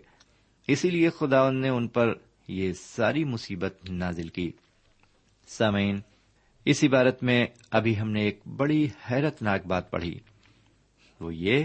اسی 0.69 0.91
لیے 0.91 1.11
خدا 1.11 1.51
نے 1.51 1.69
ان 1.69 1.89
پر 1.89 2.15
یہ 2.49 2.73
ساری 2.73 3.25
مصیبت 3.25 3.91
نازل 3.91 4.29
کی۔ 4.29 4.53
سامعین، 5.47 6.01
اس 6.65 6.85
عبارت 6.85 7.23
میں 7.23 7.47
ابھی 7.71 8.01
ہم 8.01 8.11
نے 8.11 8.21
ایک 8.21 8.41
بڑی 8.57 8.89
حیرت 9.11 9.43
ناک 9.43 9.67
بات 9.67 9.91
پڑھی۔ 9.91 10.19
وہ 11.21 11.35
یہ 11.35 11.65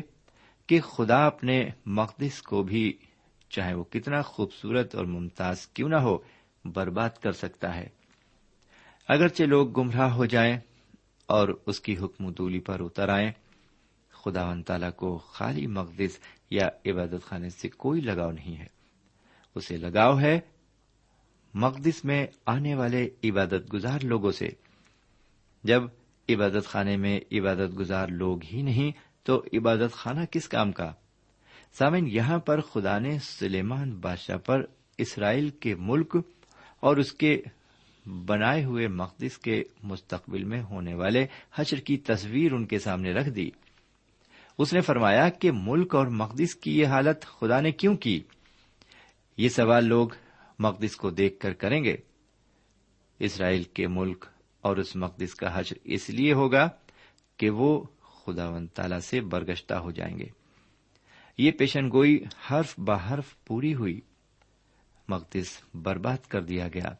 کہ 0.68 0.82
خدا 0.82 1.26
اپنے 1.26 1.70
مقدس 1.86 2.42
کو 2.42 2.64
بھی 2.64 2.98
چاہے 3.50 3.74
وہ 3.74 3.84
کتنا 3.84 4.22
خوبصورت 4.22 4.96
اور 4.96 5.06
ممتاز 5.06 5.68
کیوں 5.68 5.90
نہ 5.90 5.96
ہو، 5.96 6.18
برباد 6.66 7.10
کر 7.10 7.32
سکتا 7.32 7.76
ہے۔ 7.76 7.88
اگرچہ 9.08 9.44
لوگ 9.44 9.72
گمراہ 9.72 10.14
ہو 10.14 10.26
جائیں 10.26 10.58
اور 11.26 11.50
اس 11.66 11.80
کی 11.80 11.98
حکم 11.98 12.30
دولی 12.30 12.60
پر 12.60 12.82
اتر 12.82 13.10
آئیں، 13.10 13.32
خدا 14.12 14.50
و 14.50 14.62
تعالی 14.62 14.86
کو 14.96 15.18
خالی 15.18 15.68
مقدس 15.68 16.20
یا 16.50 16.70
عبادت 16.86 17.26
خانے 17.26 17.50
سے 17.50 17.70
کوئی 17.70 18.02
لگاؤ 18.02 18.32
نہیں 18.32 18.58
ہے۔ 18.58 18.68
اسے 19.56 19.78
لگاؤ 19.78 20.20
ہے 20.20 20.40
مقدس 21.54 22.06
میں 22.06 22.28
آنے 22.46 22.76
والے 22.76 23.10
عبادت 23.24 23.74
گزار 23.74 24.00
لوگوں 24.04 24.32
سے۔ 24.32 24.50
جب 25.64 25.84
عبادت 26.30 26.66
خانے 26.66 26.98
میں 26.98 27.20
عبادت 27.32 27.80
گزار 27.80 28.08
لوگ 28.08 28.40
ہی 28.54 28.62
نہیں 28.62 29.07
تو 29.28 29.44
عبادت 29.54 29.94
خانہ 29.94 30.26
کس 30.32 30.48
کام 30.48 30.72
کا؟ 30.72 30.94
سامن 31.74 32.08
یہاں 32.08 32.38
پر 32.38 32.62
خدا 32.62 33.00
نے 33.00 33.20
سلیمان 33.20 33.92
بادشاہ 33.92 34.38
پر 34.38 34.62
اسرائیل 34.98 35.50
کے 35.50 35.76
ملک 35.76 36.18
اور 36.80 36.98
اس 36.98 37.12
کے 37.12 37.42
بنائے 38.26 38.64
ہوئے 38.64 38.88
مقدس 38.88 39.38
کے 39.38 39.64
مستقبل 39.84 40.44
میں 40.44 40.62
ہونے 40.62 40.94
والے 40.94 41.26
حشر 41.56 41.78
کی 41.78 41.98
تصویر 41.98 42.54
ان 42.54 42.66
کے 42.66 42.80
سامنے 42.80 43.12
رکھ 43.12 43.30
دی۔ 43.30 43.52
اس 44.58 44.74
نے 44.74 44.82
فرمایا 44.82 45.30
کہ 45.30 45.52
ملک 45.54 45.96
اور 45.96 46.08
مقدس 46.08 46.56
کی 46.56 46.80
یہ 46.80 46.86
حالت 46.86 47.26
خدا 47.26 47.62
نے 47.62 47.72
کیوں 47.72 47.96
کی؟ 47.96 48.24
یہ 49.38 49.50
سوال 49.50 49.86
لوگ 49.86 50.10
مقدس 50.60 50.96
کو 50.96 51.10
دیکھ 51.10 51.40
کر 51.40 51.54
کریں 51.54 51.84
گے۔ 51.84 51.98
اسرائیل 53.20 53.64
کے 53.64 53.88
ملک 53.88 54.26
اور 54.62 54.78
اس 54.78 54.96
مقدس 54.96 55.36
کا 55.36 55.60
حشر 55.60 55.76
اس 55.84 56.10
لیے 56.10 56.34
ہوگا 56.34 56.70
کہ 57.38 57.50
وہ 57.50 57.84
خدا 58.28 58.50
و 58.50 58.66
تعالی 58.66 59.00
سے 59.00 59.22
برگشتہ 59.22 59.74
ہو 59.74 59.92
جائیں 59.92 60.20
گے۔ 60.20 60.26
یہ 61.38 61.52
پیشن 61.52 61.92
گوئی 61.92 62.24
حرف 62.52 62.80
بحرف 62.80 63.46
پوری 63.46 63.76
ہوئی، 63.76 64.02
مقدس 65.10 65.62
برباد 65.74 66.28
کر 66.28 66.42
دیا 66.42 66.68
گیا۔ 66.68 66.96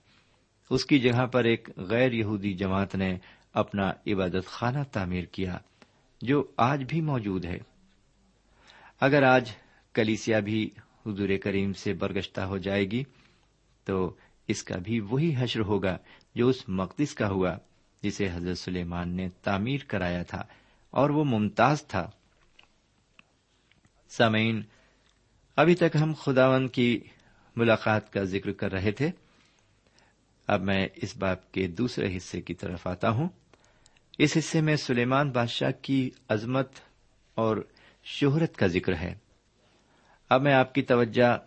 اس 0.70 0.86
کی 0.86 1.00
جگہ 1.00 1.26
پر 1.26 1.44
ایک 1.44 1.70
غیر 1.78 2.12
یہودی 2.12 2.54
جماعت 2.54 2.96
نے 2.96 3.18
اپنا 3.54 3.90
عبادت 4.08 4.46
خانہ 4.46 4.84
تعمیر 4.92 5.24
کیا، 5.24 5.58
جو 6.22 6.44
آج 6.58 6.84
بھی 6.84 7.02
موجود 7.02 7.46
ہے۔ 7.46 7.58
اگر 9.02 9.24
آج 9.24 9.52
کلیسیا 9.94 10.40
بھی 10.40 10.70
حضور 11.06 11.30
کریم 11.44 11.74
سے 11.74 11.94
برگشتہ 11.94 12.42
ہو 12.42 12.58
جائے 12.58 12.86
گی، 12.86 13.04
تو 13.86 14.16
اس 14.48 14.64
کا 14.64 14.78
بھی 14.78 15.00
وہی 15.00 15.36
حشر 15.38 15.60
ہوگا 15.60 15.98
جو 16.36 16.48
اس 16.48 16.70
مقدس 16.70 17.14
کا 17.14 17.30
ہوا، 17.30 17.58
جسے 18.02 18.30
حضرت 18.32 18.58
سلیمان 18.58 19.10
نے 19.10 19.30
تعمیر 19.44 19.80
کرایا 19.88 20.24
تھا۔ 20.24 20.44
اور 20.98 21.10
وہ 21.10 21.24
ممتاز 21.24 21.88
تھا۔ 21.88 22.10
سامعین، 24.10 24.62
ابھی 25.56 25.76
تک 25.76 25.98
ہم 26.02 26.14
خداون 26.14 26.68
کی 26.68 27.00
ملاقات 27.56 28.14
کا 28.14 28.24
ذکر 28.24 28.52
کر 28.52 28.72
رہے 28.72 28.92
تھے۔ 28.92 29.12
اب 30.48 30.62
میں 30.62 30.88
اس 30.96 31.18
باپ 31.18 31.52
کے 31.52 31.68
دوسرے 31.68 32.18
حصے 32.18 32.42
کی 32.42 32.54
طرف 32.54 32.88
آتا 32.88 33.10
ہوں۔ 33.10 33.30
اس 34.18 34.38
حصے 34.38 34.62
میں 34.62 34.76
سلیمان 34.76 35.32
بادشاہ 35.32 35.72
کی 35.82 36.10
عظمت 36.30 36.70
اور 37.36 37.58
شہرت 38.04 38.56
کا 38.56 38.68
ذکر 38.68 38.96
ہے۔ 38.96 39.16
اب 40.30 40.42
میں 40.42 40.54
آپ 40.54 40.74
کی 40.74 40.82
توجہ 40.82 41.38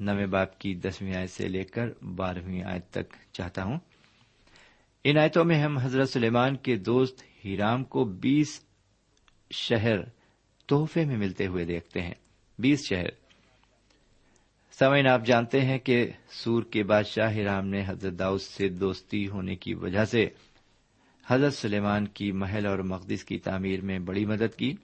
نویں 0.00 0.26
باپ 0.26 0.58
کی 0.58 0.74
دسویں 0.74 1.14
آیت 1.14 1.30
سے 1.30 1.48
لے 1.48 1.64
کر 1.64 2.04
بارہویں 2.04 2.62
آیت 2.62 2.90
تک 2.90 3.16
چاہتا 3.32 3.64
ہوں۔ 3.64 3.78
ان 5.04 5.18
آیتوں 5.18 5.44
میں 5.44 5.62
ہم 5.62 5.78
حضرت 5.78 6.08
سلیمان 6.08 6.56
کے 6.56 6.76
دوست 6.76 7.22
ہیرام 7.44 7.84
کو 7.84 8.04
بیس 8.04 8.60
شہر 9.50 9.96
تحفے 10.66 11.04
میں 11.04 11.16
ملتے 11.16 11.46
ہوئے 11.46 11.64
دیکھتے 11.64 12.02
ہیں۔ 12.02 12.14
بیس 12.58 12.88
شہر۔ 12.88 13.08
سمعین 14.72 15.06
آپ 15.06 15.26
جانتے 15.26 15.60
ہیں 15.60 15.78
کہ 15.78 16.10
سور 16.30 16.62
کے 16.62 16.82
بادشاہ 16.82 17.32
ہیرام 17.32 17.68
نے 17.68 17.82
حضرت 17.86 18.18
داؤد 18.18 18.40
سے 18.40 18.68
دوستی 18.68 19.28
ہونے 19.28 19.56
کی 19.56 19.74
وجہ 19.74 20.04
سے 20.04 20.28
حضرت 21.26 21.54
سلیمان 21.54 22.08
کی 22.08 22.32
محل 22.32 22.66
اور 22.66 22.78
مقدس 22.78 23.24
کی 23.24 23.38
تعمیر 23.38 23.80
میں 23.80 23.98
بڑی 23.98 24.26
مدد 24.26 24.58
کی۔ 24.58 24.74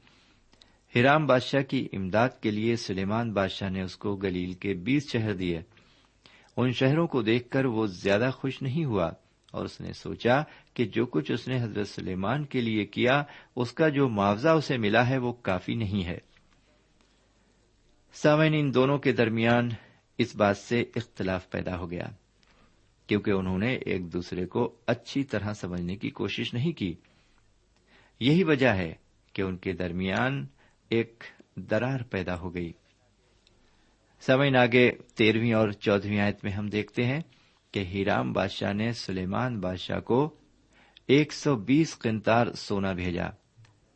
ہیرام 0.96 1.27
بادشاہ 1.27 1.62
کی 1.62 1.88
امداد 1.92 2.29
کے 2.42 2.50
لیے 2.50 2.77
سلیمان 2.77 3.33
بادشاہ 3.33 3.68
نے 3.68 3.83
اس 3.83 3.96
کو 3.96 4.16
گلیل 4.16 4.53
کے 4.53 4.74
بیس 4.74 5.12
شہر 5.12 5.35
دیے۔ 5.35 5.61
ان 6.57 6.72
شہروں 6.72 7.07
کو 7.07 7.22
دیکھ 7.22 7.50
کر 7.50 7.64
وہ 7.64 7.87
زیادہ 7.87 8.31
خوش 8.35 8.62
نہیں 8.62 8.85
ہوا۔ 8.85 9.11
اور 9.54 9.64
اس 9.64 9.80
نے 9.80 9.92
سوچا 9.92 10.42
کہ 10.74 10.84
جو 10.84 11.06
کچھ 11.06 11.32
اس 11.32 11.48
نے 11.48 11.62
حضرت 11.62 11.88
سلیمان 11.88 12.44
کے 12.44 12.60
لیے 12.60 12.84
کیا، 12.84 13.22
اس 13.56 13.72
کا 13.72 13.88
جو 13.88 14.08
معاوضہ 14.08 14.48
اسے 14.48 14.78
ملا 14.78 15.08
ہے 15.08 15.18
وہ 15.18 15.32
کافی 15.32 15.74
نہیں 15.74 16.04
ہے۔ 16.04 16.18
سامعین، 18.12 18.54
ان 18.54 18.74
دونوں 18.74 18.98
کے 18.98 19.12
درمیان 19.12 19.68
اس 20.18 20.36
بات 20.36 20.56
سے 20.56 20.80
اختلاف 20.80 21.50
پیدا 21.50 21.78
ہو 21.78 21.90
گیا، 21.90 22.06
کیونکہ 23.06 23.30
انہوں 23.30 23.58
نے 23.58 23.74
ایک 23.74 24.12
دوسرے 24.12 24.46
کو 24.46 24.76
اچھی 24.86 25.24
طرح 25.24 25.52
سمجھنے 25.52 25.96
کی 25.96 26.10
کوشش 26.10 26.54
نہیں 26.54 26.72
کی۔ 26.72 26.94
یہی 28.20 28.44
وجہ 28.44 28.68
ہے 28.68 28.94
کہ 29.32 29.42
ان 29.42 29.56
کے 29.56 29.72
درمیان 29.72 30.46
ایک 30.88 31.24
درار 31.56 32.00
پیدا 32.10 32.38
ہو 32.38 32.54
گئی۔ 32.54 32.72
سمعین 34.20 34.56
آگے 34.56 34.92
تیرہویں 35.14 35.52
اور 35.52 35.70
چودہویں 35.70 36.20
آیت 36.20 36.44
میں 36.44 36.52
ہم 36.52 36.66
دیکھتے 36.66 37.04
ہیں۔ 37.04 37.20
کہ 37.74 37.80
ہیرام 37.80 38.32
بادشاہ 38.32 38.72
نے 38.72 38.92
سلیمان 38.92 39.60
بادشاہ 39.60 40.00
کو 40.00 40.34
ایک 41.06 41.32
سو 41.32 41.56
بیس 41.56 41.98
قنتار 41.98 42.52
سونا 42.52 42.92
بھیجا، 42.92 43.26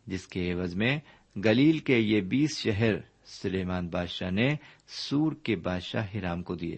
جس 0.06 0.26
کے 0.26 0.52
عوض 0.52 0.74
میں 0.74 0.98
گلیل 1.44 1.78
کے 1.78 1.98
یہ 1.98 2.20
بیس 2.20 2.58
شہر 2.58 2.94
سلیمان 3.24 3.88
بادشاہ 3.88 4.30
نے 4.30 4.48
سور 4.88 5.32
کے 5.42 5.56
بادشاہ 5.56 6.06
ہیرام 6.14 6.42
کو 6.42 6.54
دیے۔ 6.54 6.76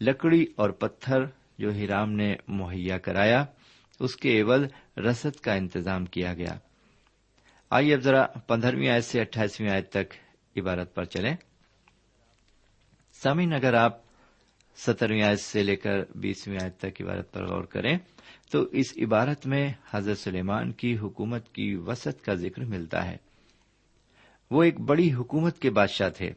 لکڑی 0.00 0.46
اور 0.56 0.70
پتھر 0.70 1.24
جو 1.58 1.70
ہیرام 1.70 2.12
نے 2.12 2.34
مہیا 2.48 2.98
کرایا، 2.98 3.44
اس 4.00 4.16
کے 4.16 4.40
عوض 4.40 4.60
رسد 4.96 5.40
کا 5.40 5.54
انتظام 5.54 6.06
کیا 6.06 6.34
گیا۔ 6.34 6.58
آئیے 7.70 7.94
اب 7.94 8.00
ذرا 8.00 8.26
پندرہویں 8.26 8.88
آیت 8.88 9.04
سے 9.04 9.20
اٹھائیسویں 9.20 9.70
آیت 9.70 9.90
تک 9.90 10.14
عبارت 10.56 10.94
پر 10.94 11.04
چلیں۔ 11.04 11.36
سامعین، 13.12 13.52
اگر 13.52 13.74
آپ 13.74 14.05
سترویں 14.76 15.22
آیت 15.22 15.40
سے 15.40 15.62
لے 15.62 15.76
کر 15.76 15.98
بیسویں 16.14 16.58
آیت 16.62 16.78
تک 16.78 17.02
عبارت 17.02 17.32
پر 17.32 17.46
غور 17.46 17.64
کریں 17.64 17.98
تو 18.50 18.62
اس 18.62 18.94
عبارت 19.02 19.46
میں 19.46 19.72
حضرت 19.90 20.18
سلیمان 20.18 20.72
کی 20.72 20.98
حکومت 20.98 21.54
کی 21.54 21.74
وسعت 21.74 22.24
کا 22.24 22.34
ذکر 22.34 22.64
ملتا 22.64 23.10
ہے۔ 23.10 23.16
وہ 24.50 24.62
ایک 24.62 24.80
بڑی 24.80 25.12
حکومت 25.12 25.58
کے 25.58 25.70
بادشاہ 25.70 26.08
تھے۔ 26.08 26.30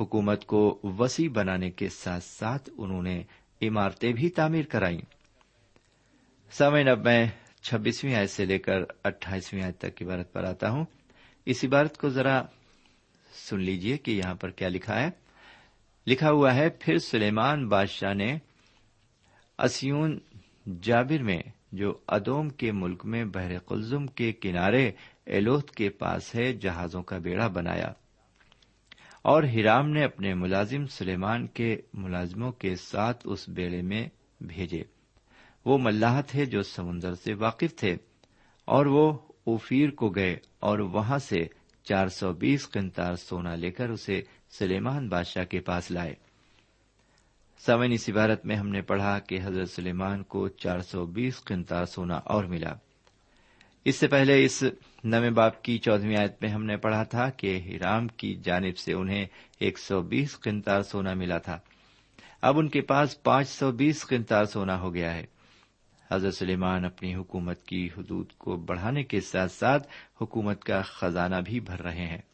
حکومت 0.00 0.46
کو 0.46 0.80
وسیع 0.84 1.28
بنانے 1.28 1.70
کے 1.70 1.88
ساتھ 1.88 2.24
ساتھ 2.24 2.70
انہوں 2.78 3.02
نے 3.02 3.22
عمارتیں 3.62 4.12
بھی 4.12 4.28
تعمیر 4.28 4.64
کرائیں۔ 4.64 5.00
سامعین، 6.50 6.88
اب 6.88 7.04
میں 7.04 7.26
چھبیسویں 7.62 8.14
آیت 8.14 8.30
سے 8.30 8.44
لے 8.44 8.58
کر 8.58 8.78
اٹھائیسویں 9.04 9.62
آیت 9.62 9.78
تک 9.78 10.02
عبارت 10.02 10.32
پر 10.32 10.44
آتا 10.44 10.70
ہوں۔ 10.70 10.84
اس 11.46 11.64
عبارت 11.64 11.98
کو 11.98 12.08
ذرا 12.08 12.42
سن 13.50 13.60
لیجیے 13.60 13.96
کہ 13.96 14.10
یہاں 14.10 14.34
پر 14.34 14.50
کیا 14.50 14.68
لکھا 14.68 15.02
ہے۔ 15.02 15.27
لکھا 16.08 16.30
ہوا 16.30 16.54
ہے، 16.54 16.68
پھر 16.68 16.98
سلیمان 16.98 17.68
بادشاہ 17.68 18.14
نے 18.14 18.38
اسیون 19.58 20.18
جابر 20.82 21.22
میں، 21.22 21.42
جو 21.72 21.98
ادوم 22.06 22.48
کے 22.48 22.72
ملک 22.72 23.06
میں 23.06 23.24
بحر 23.24 23.58
قلزم 23.58 24.06
کے 24.06 24.32
کنارے 24.32 24.90
ایلوت 25.26 25.70
کے 25.70 25.88
پاس 25.88 26.34
ہے، 26.34 26.52
جہازوں 26.52 27.02
کا 27.02 27.18
بیڑا 27.18 27.48
بنایا۔ 27.48 27.92
اور 29.22 29.42
ہرام 29.42 29.90
نے 29.90 30.04
اپنے 30.04 30.34
ملازم 30.34 30.86
سلیمان 30.86 31.46
کے 31.46 31.76
ملازموں 31.94 32.52
کے 32.52 32.76
ساتھ 32.76 33.22
اس 33.24 33.48
بیڑے 33.48 33.82
میں 33.82 34.08
بھیجے۔ 34.40 34.82
وہ 35.64 35.78
ملاح 35.78 36.20
تھے 36.20 36.46
جو 36.46 36.62
سمندر 36.62 37.14
سے 37.14 37.34
واقف 37.34 37.76
تھے۔ 37.76 37.96
اور 38.64 38.86
وہ 38.86 39.18
اوفیر 39.44 39.90
کو 39.90 40.08
گئے 40.08 40.36
اور 40.60 40.78
وہاں 40.78 41.18
سے 41.18 41.40
چار 41.84 42.06
سو 42.06 42.32
بیس 42.32 42.70
قنتار 42.70 43.14
سونا 43.14 43.54
لے 43.54 43.70
کر 43.70 43.88
اسے 43.88 44.22
سلیمان 44.50 45.08
بادشاہ 45.08 45.44
کے 45.44 45.60
پاس 45.60 45.90
لائے۔ 45.90 46.14
سمن 47.58 47.92
اس 47.92 48.08
عبارت 48.08 48.46
میں 48.46 48.56
ہم 48.56 48.68
نے 48.68 48.82
پڑھا 48.82 49.18
کہ 49.18 49.38
حضرت 49.44 49.70
سلیمان 49.70 50.22
کو 50.22 50.48
چار 50.48 50.80
سو 50.80 51.06
بیس 51.06 51.44
قنتار 51.44 51.84
سونا 51.84 52.14
اور 52.14 52.44
ملا۔ 52.44 52.74
اس 53.84 53.96
سے 53.96 54.06
پہلے 54.06 54.44
اس 54.44 54.64
نویں 55.04 55.30
باپ 55.30 55.62
کی 55.62 55.78
چودہویں 55.78 56.16
آیت 56.16 56.42
میں 56.42 56.50
ہم 56.50 56.64
نے 56.64 56.76
پڑھا 56.76 57.02
تھا 57.02 57.30
کہ 57.30 57.58
ہیرام 57.58 58.08
کی 58.08 58.34
جانب 58.34 58.78
سے 58.78 58.92
انہیں 58.92 59.26
ایک 59.58 59.78
سو 59.78 60.02
بیس 60.02 60.40
قنتار 60.40 60.82
سونا 60.82 61.14
ملا 61.14 61.38
تھا۔ 61.38 61.58
اب 62.42 62.58
ان 62.58 62.68
کے 62.68 62.80
پاس 62.80 63.22
پانچ 63.22 63.48
سو 63.48 63.72
بیس 63.72 64.06
قنتار 64.06 64.44
سونا 64.44 64.80
ہو 64.80 64.94
گیا 64.94 65.14
ہے۔ 65.14 65.26
حضرت 66.10 66.34
سلیمان 66.34 66.84
اپنی 66.84 67.14
حکومت 67.14 67.66
کی 67.66 67.88
حدود 67.96 68.32
کو 68.32 68.56
بڑھانے 68.56 69.02
کے 69.02 69.20
ساتھ 69.20 69.52
ساتھ 69.52 69.88
حکومت 70.20 70.64
کا 70.64 70.82
خزانہ 70.82 71.36
بھی 71.44 71.60
بھر 71.60 71.82
رہے 71.82 72.06
ہیں۔ 72.06 72.27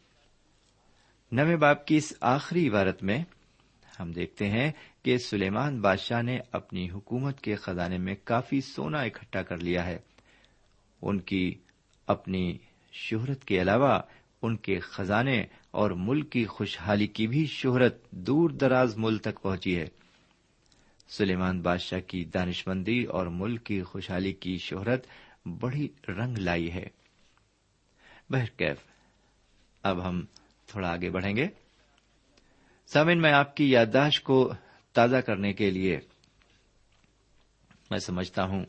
نویں 1.32 1.56
باپ 1.56 1.86
کی 1.86 1.96
اس 1.96 2.12
آخری 2.20 2.68
عبارت 2.68 3.02
میں 3.02 3.24
ہم 4.00 4.12
دیکھتے 4.12 4.48
ہیں 4.48 4.72
کہ 5.02 5.18
سلیمان 5.18 5.80
بادشاہ 5.80 6.22
نے 6.22 6.38
اپنی 6.52 6.90
حکومت 6.90 7.40
کے 7.40 7.54
خزانے 7.54 7.98
میں 7.98 8.14
کافی 8.24 8.60
سونا 8.60 8.98
اکٹھا 8.98 9.42
کر 9.42 9.56
لیا 9.56 9.86
ہے۔ 9.86 9.98
ان 11.02 11.20
کی 11.20 11.54
اپنی 12.06 12.58
شہرت 12.92 13.44
کے 13.44 13.62
علاوہ 13.62 14.00
ان 14.42 14.56
کے 14.56 14.78
خزانے 14.78 15.44
اور 15.70 15.90
ملک 15.90 16.32
کی 16.32 16.44
خوشحالی 16.44 17.06
کی 17.06 17.26
بھی 17.26 17.46
شہرت 17.46 18.10
دور 18.10 18.50
دراز 18.50 18.96
ملک 18.96 19.22
تک 19.22 19.42
پہنچی 19.42 19.78
ہے۔ 19.78 19.86
سلیمان 21.08 21.60
بادشاہ 21.60 22.00
کی 22.00 22.24
دانشمندی 22.24 23.04
اور 23.04 23.26
ملک 23.26 23.64
کی 23.64 23.82
خوشحالی 23.82 24.32
کی 24.32 24.58
شہرت 24.58 25.06
بڑی 25.46 25.88
رنگ 26.08 26.38
لائی 26.38 26.72
ہے۔ 26.72 26.86
بہرکیف، 28.30 28.76
اب 29.82 30.08
ہم 30.08 30.24
تھوڑا 30.74 30.92
آگے 30.92 31.10
بڑھیں 31.10 31.36
گے۔ 31.36 31.48
سامن 32.86 33.22
میں 33.22 33.32
آپ 33.32 33.56
کی 33.56 33.70
یادداشت 33.70 34.24
کو 34.24 34.52
تازہ 34.92 35.16
کرنے 35.16 35.52
کے 35.52 35.70
لیے 35.70 35.98
میں 37.90 37.98
سمجھتا 37.98 38.44
ہوں 38.44 38.64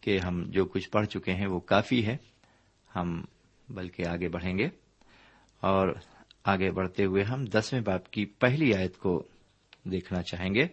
کہ 0.00 0.18
ہم 0.18 0.44
جو 0.46 0.64
کچھ 0.64 0.90
پڑھ 0.90 1.06
چکے 1.06 1.34
ہیں 1.34 1.46
وہ 1.46 1.60
کافی 1.60 2.06
ہے۔ 2.06 2.16
ہم 2.96 3.24
بلکہ 3.68 4.06
آگے 4.06 4.28
بڑھیں 4.28 4.58
گے۔ 4.58 4.68
اور 5.60 5.88
آگے 6.44 6.70
بڑھتے 6.70 7.04
ہوئے 7.04 7.22
ہم 7.22 7.44
دسویں 7.44 7.80
باپ 7.80 8.10
کی 8.10 8.24
پہلی 8.24 8.74
آیت 8.74 8.98
کو 8.98 9.22
دیکھنا 9.84 10.22
چاہیں 10.22 10.54
گے۔ 10.54 10.66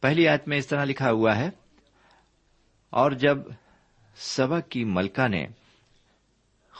پہلی 0.00 0.28
آیت 0.28 0.48
میں 0.48 0.58
اس 0.58 0.66
طرح 0.66 0.84
لکھا 0.84 1.10
ہوا 1.10 1.36
ہے، 1.36 1.50
اور 2.90 3.12
جب 3.12 3.38
سبا 4.16 4.60
کی 4.60 4.84
ملکہ 4.84 5.28
نے 5.28 5.46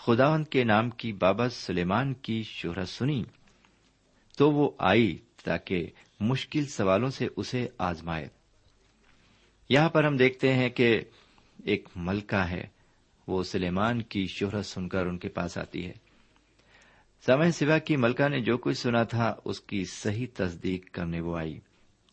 خداون 0.06 0.44
کے 0.44 0.64
نام 0.64 0.90
کی 0.90 1.12
بابت 1.12 1.52
سلیمان 1.52 2.14
کی 2.14 2.42
شہرت 2.42 2.88
سنی۔ 2.88 3.24
تو 4.36 4.50
وہ 4.50 4.70
آئی 4.78 5.18
تاکہ 5.44 5.86
مشکل 6.20 6.66
سوالوں 6.66 7.10
سے 7.10 7.28
اسے 7.36 7.68
آزمائے۔ 7.78 8.28
یہاں 9.68 9.88
پر 9.88 10.04
ہم 10.04 10.16
دیکھتے 10.16 10.54
ہیں 10.54 10.68
کہ 10.68 11.00
ایک 11.64 11.88
ملکہ 11.96 12.36
ہے۔ 12.36 12.66
وہ 13.26 13.42
سلیمان 13.42 14.02
کی 14.02 14.26
شہرت 14.26 14.66
سن 14.66 14.88
کر 14.88 15.06
ان 15.06 15.18
کے 15.18 15.28
پاس 15.28 15.58
آتی 15.58 15.86
ہے۔ 15.86 15.92
سمے 17.26 17.50
سوا 17.50 17.78
کی 17.78 17.96
ملکہ 17.96 18.28
نے 18.28 18.40
جو 18.40 18.58
کچھ 18.58 18.78
سنا 18.78 19.02
تھا، 19.02 19.34
اس 19.44 19.60
کی 19.60 19.84
صحیح 19.84 20.26
تصدیق 20.34 20.90
کرنے 20.92 21.20
وہ 21.20 21.38
آئی۔ 21.38 21.60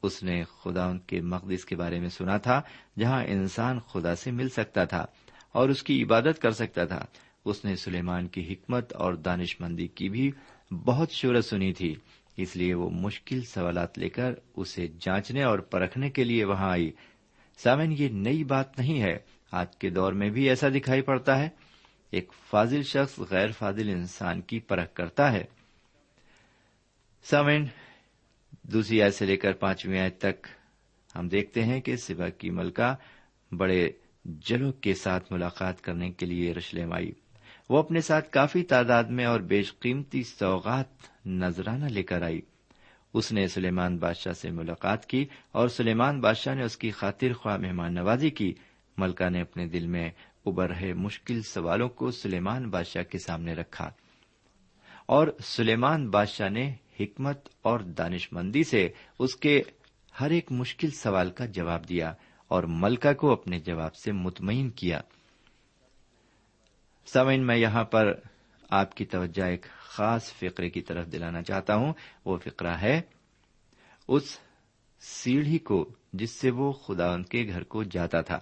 اس 0.03 0.23
نے 0.23 0.43
خدا 0.43 0.85
ان 0.85 0.99
کے 0.99 1.21
مقدس 1.21 1.65
کے 1.65 1.75
بارے 1.75 1.99
میں 1.99 2.09
سنا 2.09 2.37
تھا، 2.37 2.61
جہاں 2.99 3.23
انسان 3.27 3.79
خدا 3.79 4.15
سے 4.15 4.31
مل 4.31 4.49
سکتا 4.49 4.85
تھا 4.85 5.05
اور 5.51 5.69
اس 5.69 5.83
کی 5.83 6.03
عبادت 6.03 6.39
کر 6.41 6.51
سکتا 6.51 6.85
تھا۔ 6.85 7.05
اس 7.45 7.65
نے 7.65 7.75
سلیمان 7.75 8.27
کی 8.27 8.53
حکمت 8.53 8.93
اور 8.93 9.13
دانش 9.13 9.61
مندی 9.61 9.87
کی 9.87 10.09
بھی 10.09 10.31
بہت 10.71 11.11
شہرت 11.11 11.45
سنی 11.45 11.73
تھی، 11.73 11.95
اس 12.37 12.55
لیے 12.55 12.73
وہ 12.73 12.89
مشکل 12.89 13.41
سوالات 13.41 13.99
لے 13.99 14.09
کر 14.09 14.33
اسے 14.55 14.87
جانچنے 14.99 15.43
اور 15.43 15.59
پرکھنے 15.59 16.09
کے 16.09 16.23
لیے 16.23 16.45
وہاں 16.45 16.71
آئی۔ 16.71 16.91
سامن 17.57 17.95
یہ 17.97 18.09
نئی 18.09 18.43
بات 18.43 18.79
نہیں 18.79 19.01
ہے۔ 19.01 19.17
آج 19.51 19.77
کے 19.77 19.89
دور 19.89 20.13
میں 20.13 20.29
بھی 20.29 20.49
ایسا 20.49 20.69
دکھائی 20.69 21.01
پڑتا 21.01 21.39
ہے۔ 21.39 21.49
ایک 22.11 22.33
فاضل 22.49 22.83
شخص 22.83 23.19
غیر 23.19 23.51
فاضل 23.51 23.89
انسان 23.89 24.41
کی 24.41 24.59
پرکھ 24.59 24.95
کرتا 24.95 25.31
ہے۔ 25.31 25.43
سامن 27.23 27.65
دوسری 28.63 29.01
آیت 29.01 29.13
سے 29.13 29.25
لے 29.25 29.37
کر 29.37 29.51
پانچویں 29.51 29.99
آیت 29.99 30.17
تک 30.17 30.47
ہم 31.15 31.27
دیکھتے 31.27 31.63
ہیں 31.63 31.81
کہ 31.81 31.95
سبا 31.95 32.29
کی 32.29 32.49
ملکہ 32.49 32.95
بڑے 33.55 33.91
جلو 34.25 34.71
کے 34.71 34.93
ساتھ 34.93 35.33
ملاقات 35.33 35.81
کرنے 35.81 36.11
کے 36.11 36.25
لیے 36.25 36.53
رشلم 36.53 36.93
آئی۔ 36.93 37.11
وہ 37.69 37.77
اپنے 37.77 38.01
ساتھ 38.01 38.31
کافی 38.31 38.63
تعداد 38.63 39.03
میں 39.03 39.25
اور 39.25 39.39
بیش 39.39 39.79
قیمتی 39.79 40.23
سوغات 40.23 40.85
نذرانہ 41.25 41.85
لے 41.85 42.03
کر 42.03 42.21
آئی۔ 42.21 42.41
اس 43.13 43.31
نے 43.31 43.47
سلیمان 43.47 43.97
بادشاہ 43.97 44.33
سے 44.33 44.51
ملاقات 44.51 45.05
کی 45.05 45.25
اور 45.51 45.67
سلیمان 45.67 46.21
بادشاہ 46.21 46.55
نے 46.55 46.63
اس 46.63 46.77
کی 46.77 46.91
خاطر 46.91 47.33
خواہ 47.33 47.57
مہمان 47.57 47.93
نوازی 47.93 48.29
کی۔ 48.29 48.53
ملکہ 48.97 49.29
نے 49.29 49.41
اپنے 49.41 49.67
دل 49.67 49.87
میں 49.87 50.11
ابر 50.45 50.69
رہے 50.69 50.93
مشکل 50.93 51.41
سوالوں 51.41 51.89
کو 51.89 52.11
سلیمان 52.11 52.69
بادشاہ 52.69 53.03
کے 53.03 53.17
سامنے 53.17 53.53
رکھا۔ 53.53 53.91
اور 55.05 55.27
سلیمان 55.43 56.09
بادشاہ 56.09 56.49
نے 56.49 56.75
حکمت 56.99 57.49
اور 57.61 57.79
دانش 57.79 58.33
مندی 58.33 58.63
سے 58.63 58.89
اس 59.19 59.35
کے 59.35 59.61
ہر 60.21 60.29
ایک 60.29 60.51
مشکل 60.51 60.89
سوال 60.91 61.31
کا 61.31 61.45
جواب 61.45 61.89
دیا 61.89 62.13
اور 62.47 62.63
ملکہ 62.63 63.13
کو 63.13 63.31
اپنے 63.31 63.59
جواب 63.59 63.95
سے 63.95 64.11
مطمئن 64.11 64.69
کیا۔ 64.69 65.01
سمن 67.13 67.47
میں 67.47 67.57
یہاں 67.57 67.83
پر 67.83 68.13
آپ 68.69 68.95
کی 68.95 69.05
توجہ 69.05 69.43
ایک 69.43 69.65
خاص 69.77 70.33
فقرے 70.33 70.69
کی 70.69 70.81
طرف 70.81 71.11
دلانا 71.11 71.41
چاہتا 71.41 71.75
ہوں۔ 71.75 71.93
وہ 72.25 72.37
فقرہ 72.37 72.75
ہے 72.75 73.01
اس 74.07 74.39
سیڑھی 74.99 75.57
کو 75.57 75.93
جس 76.13 76.31
سے 76.31 76.51
وہ 76.51 76.71
خدا 76.71 77.13
ان 77.13 77.23
کے 77.23 77.47
گھر 77.47 77.63
کو 77.63 77.83
جاتا 77.83 78.21
تھا۔ 78.21 78.39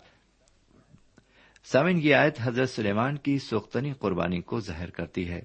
سمن 1.63 2.01
کی 2.01 2.13
آیت 2.13 2.35
حضرت 2.41 2.69
سلیمان 2.69 3.17
کی 3.17 3.37
سوختنی 3.37 3.93
قربانی 3.93 4.41
کو 4.41 4.59
ظاہر 4.59 4.89
کرتی 4.89 5.29
ہے۔ 5.29 5.41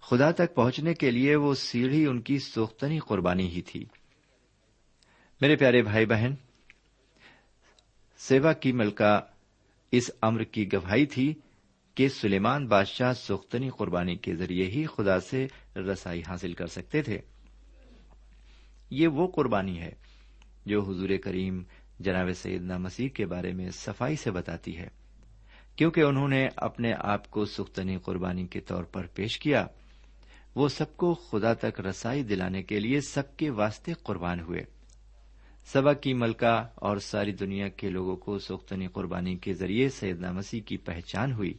خدا 0.00 0.30
تک 0.30 0.54
پہنچنے 0.54 0.94
کے 0.94 1.10
لیے 1.10 1.36
وہ 1.36 1.54
سیڑھی 1.54 2.06
ان 2.06 2.20
کی 2.20 2.38
سوختنی 2.38 2.98
قربانی 2.98 3.48
ہی 3.48 3.62
تھی۔ 3.62 3.84
میرے 5.40 5.56
پیارے 5.56 5.82
بھائی 5.82 6.06
بہن، 6.06 6.34
سیوا 8.18 8.52
کی 8.52 8.72
ملکہ 8.72 9.20
اس 9.92 10.10
امر 10.22 10.42
کی 10.42 10.72
گواہی 10.72 11.06
تھی 11.06 11.34
کہ 12.00 12.08
سلیمان 12.08 12.66
بادشاہ 12.66 13.12
سختنی 13.12 13.68
قربانی 13.68 14.16
کے 14.16 14.34
ذریعے 14.34 14.66
ہی 14.66 14.86
خدا 14.86 15.20
سے 15.20 15.46
رسائی 15.76 16.22
حاصل 16.28 16.52
کر 16.52 16.66
سکتے 16.66 17.02
تھے۔ 17.02 17.18
یہ 18.90 19.08
وہ 19.08 19.26
قربانی 19.26 19.80
ہے 19.80 19.92
جو 20.66 20.82
حضور 20.82 21.08
کریم 21.24 21.62
جناب 22.00 22.28
سیدنا 22.34 22.78
مسیح 22.78 23.08
کے 23.08 23.26
بارے 23.26 23.52
میں 23.52 23.70
صفائی 23.70 24.16
سے 24.16 24.30
بتاتی 24.30 24.76
ہے۔ 24.76 24.88
کیونکہ 25.76 26.00
انہوں 26.00 26.28
نے 26.28 26.48
اپنے 26.56 26.92
آپ 26.98 27.30
کو 27.30 27.44
سختنی 27.44 27.96
قربانی 27.96 28.46
کے 28.46 28.60
طور 28.60 28.84
پر 28.84 29.06
پیش 29.06 29.38
کیا، 29.38 29.66
وہ 30.54 30.68
سب 30.68 30.96
کو 30.96 31.14
خدا 31.14 31.54
تک 31.54 31.80
رسائی 31.80 32.22
دلانے 32.22 32.62
کے 32.62 32.80
لیے 32.80 33.00
سب 33.00 33.36
کے 33.36 33.50
واسطے 33.50 33.92
قربان 34.02 34.40
ہوئے۔ 34.40 34.64
سبا 35.64 35.92
کی 35.92 36.14
ملکہ 36.14 36.62
اور 36.74 36.96
ساری 36.96 37.32
دنیا 37.32 37.68
کے 37.68 37.90
لوگوں 37.90 38.16
کو 38.16 38.38
سختنی 38.38 38.86
قربانی 38.86 39.36
کے 39.36 39.52
ذریعے 39.52 39.88
سیدنا 39.88 40.32
مسیح 40.32 40.60
کی 40.60 40.76
پہچان 40.76 41.32
ہوئی۔ 41.32 41.54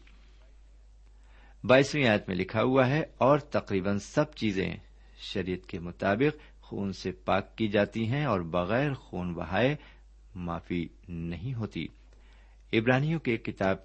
بائیسویں 1.63 2.07
آیت 2.07 2.27
میں 2.27 2.35
لکھا 2.35 2.63
ہوا 2.63 2.87
ہے، 2.87 3.03
اور 3.17 3.39
تقریباً 3.39 3.97
سب 3.97 4.33
چیزیں 4.35 4.73
شریعت 5.17 5.67
کے 5.67 5.79
مطابق 5.79 6.61
خون 6.61 6.93
سے 6.93 7.11
پاک 7.11 7.57
کی 7.57 7.67
جاتی 7.67 8.07
ہیں 8.07 8.25
اور 8.25 8.39
بغیر 8.39 8.93
خون 8.93 9.33
بہائے 9.33 9.75
معافی 10.35 10.87
نہیں 11.09 11.53
ہوتی۔ 11.53 11.85
ابرانیوں 12.73 13.19
کی 13.19 13.37
کتاب 13.37 13.77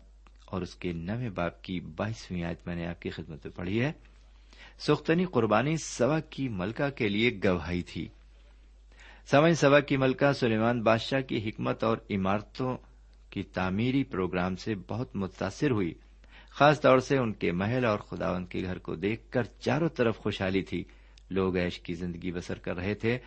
اور 0.47 0.63
اس 0.63 0.75
کے 0.75 0.93
نویں 0.93 1.31
باپ 1.31 1.63
کی 1.63 1.81
بائیسویں 1.81 2.45
آیت 2.45 2.67
میں 2.67 2.75
نے 2.75 2.87
آپ 2.87 3.03
کی 3.03 3.11
خدمت 3.11 3.47
میں 3.47 3.57
پڑھی 3.57 3.81
ہے۔ 3.83 3.93
سختنی 4.79 5.25
قربانی 5.25 5.77
سوا 5.77 6.21
کی 6.21 6.49
ملکہ 6.49 6.91
کے 6.91 7.09
لیے 7.09 7.41
گواہی 7.45 7.83
تھی۔ 7.83 8.09
سمجھ 9.27 9.59
سوا 9.59 9.81
کی 9.81 9.97
ملکہ، 9.97 10.33
سلیمان 10.33 10.83
بادشاہ 10.83 11.21
کی 11.21 11.49
حکمت 11.49 11.85
اور 11.85 11.97
عمارتوں 12.11 12.77
کی 13.31 13.43
تعمیری 13.43 14.05
پروگرام 14.05 14.57
سے 14.57 14.75
بہت 14.89 15.17
متاثر 15.17 15.71
ہوئی۔ 15.71 15.95
خاص 16.59 16.81
طور 16.81 16.99
سے 16.99 17.17
ان 17.17 17.33
کے 17.33 17.53
محل 17.53 17.85
اور 17.85 17.99
خداون 17.99 18.47
کے 18.47 18.63
گھر 18.63 18.79
کو 18.79 18.95
دیکھ 18.95 19.31
کر 19.31 19.43
چاروں 19.43 19.89
طرف 19.89 20.19
خوشحالی 20.19 20.63
تھی۔ 20.63 20.85
لوگ 21.31 21.57
ایش 21.57 21.81
کی 21.81 21.95
زندگی 21.95 22.33
بسر 22.33 22.59
کر 22.59 22.77
رہے 22.77 22.95
تھے۔ 22.95 23.19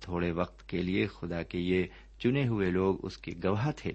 تھوڑے 0.00 0.30
وقت 0.30 0.68
کے 0.68 0.82
لیے 0.82 1.06
خدا 1.06 1.42
کے 1.42 1.58
یہ 1.58 1.84
چنے 2.18 2.48
ہوئے 2.48 2.70
لوگ 2.70 3.06
اس 3.06 3.18
کے 3.18 3.32
گواہ 3.44 3.70
تھے۔ 3.76 3.92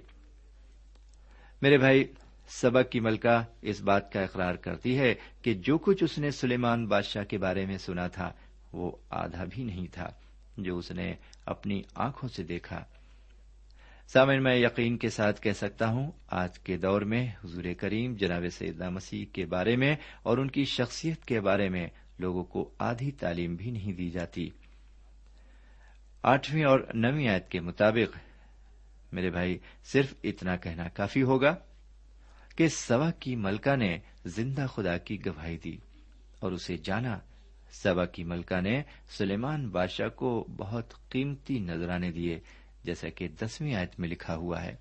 میرے 1.61 1.77
بھائی، 1.77 2.03
سبق 2.47 2.91
کی 2.91 2.99
ملکہ 2.99 3.43
اس 3.61 3.81
بات 3.81 4.11
کا 4.11 4.21
اقرار 4.21 4.55
کرتی 4.55 4.97
ہے 4.97 5.15
کہ 5.41 5.53
جو 5.53 5.77
کچھ 5.77 6.03
اس 6.03 6.17
نے 6.17 6.31
سلیمان 6.31 6.87
بادشاہ 6.87 7.23
کے 7.23 7.37
بارے 7.37 7.65
میں 7.65 7.77
سنا 7.77 8.07
تھا، 8.07 8.33
وہ 8.73 8.91
آدھا 9.09 9.43
بھی 9.49 9.63
نہیں 9.63 9.87
تھا 9.91 10.07
جو 10.57 10.77
اس 10.77 10.91
نے 10.91 11.15
اپنی 11.45 11.81
آنکھوں 11.95 12.29
سے 12.29 12.43
دیکھا۔ 12.43 12.85
سامن 14.13 14.43
میں 14.43 14.55
یقین 14.55 14.97
کے 14.97 15.09
ساتھ 15.09 15.41
کہہ 15.41 15.51
سکتا 15.51 15.87
ہوں، 15.87 16.11
آج 16.27 16.59
کے 16.59 16.77
دور 16.77 17.01
میں 17.01 17.27
حضور 17.27 17.63
کریم 17.77 18.15
جناب 18.15 18.43
سیدنا 18.51 18.89
مسیح 18.89 19.25
کے 19.33 19.45
بارے 19.45 19.75
میں 19.75 19.95
اور 20.23 20.37
ان 20.37 20.49
کی 20.49 20.65
شخصیت 20.65 21.25
کے 21.25 21.41
بارے 21.41 21.69
میں 21.69 21.87
لوگوں 22.19 22.43
کو 22.43 22.71
آدھی 22.79 23.11
تعلیم 23.11 23.55
بھی 23.55 23.71
نہیں 23.71 23.93
دی 23.93 24.09
جاتی۔ 24.09 24.49
آٹھویں 26.23 26.63
اور 26.63 26.79
نویں 26.93 27.27
آیت 27.27 27.49
کے 27.49 27.59
مطابق 27.59 28.17
میرے 29.13 29.29
بھائی، 29.29 29.57
صرف 29.83 30.13
اتنا 30.23 30.55
کہنا 30.55 30.87
کافی 30.87 31.23
ہوگا 31.23 31.55
کہ 32.55 32.67
سوا 32.67 33.11
کی 33.11 33.35
ملکہ 33.35 33.75
نے 33.75 33.97
زندہ 34.25 34.65
خدا 34.65 34.97
کی 34.97 35.25
گواہی 35.25 35.57
دی 35.57 35.77
اور 36.39 36.51
اسے 36.51 36.77
جانا، 36.77 37.19
سبا 37.71 38.05
کی 38.05 38.23
ملکہ 38.23 38.61
نے 38.61 38.81
سلیمان 39.09 39.69
بادشاہ 39.69 40.07
کو 40.07 40.47
بہت 40.57 41.09
قیمتی 41.09 41.59
نذرانے 41.59 42.11
دیے۔ 42.11 42.39
جیسا 42.83 43.09
کہ 43.09 43.27
دسویں 43.27 43.75
آیت 43.75 43.99
میں 43.99 44.09
لکھا 44.09 44.35
ہوا 44.35 44.63
ہے۔ 44.63 44.75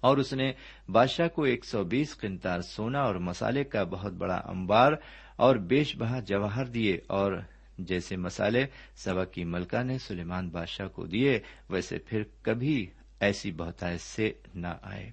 اور 0.00 0.16
اس 0.16 0.32
نے 0.32 0.52
بادشاہ 0.88 1.28
کو 1.28 1.42
ایک 1.42 1.64
سو 1.64 1.84
بیس 1.84 2.16
قنتار 2.16 2.60
سونا 2.60 3.00
اور 3.00 3.14
مسالے 3.14 3.64
کا 3.64 3.84
بہت 3.84 4.12
بڑا 4.12 4.36
امبار 4.36 4.92
اور 5.36 5.56
بیش 5.56 5.96
بہا 5.96 6.20
جواہر 6.20 6.64
دیے 6.64 6.98
اور 7.06 7.32
جیسے 7.78 8.16
مسالے 8.16 8.66
سبا 8.96 9.24
کی 9.24 9.44
ملکہ 9.44 9.82
نے 9.82 9.98
سلیمان 9.98 10.48
بادشاہ 10.48 10.88
کو 10.88 11.06
دیے، 11.06 11.40
ویسے 11.70 11.98
پھر 11.98 12.22
کبھی 12.42 12.86
ایسی 13.20 13.52
بہتائش 13.52 14.00
سے 14.00 14.32
نہ 14.54 14.66
آئے۔ 14.82 15.10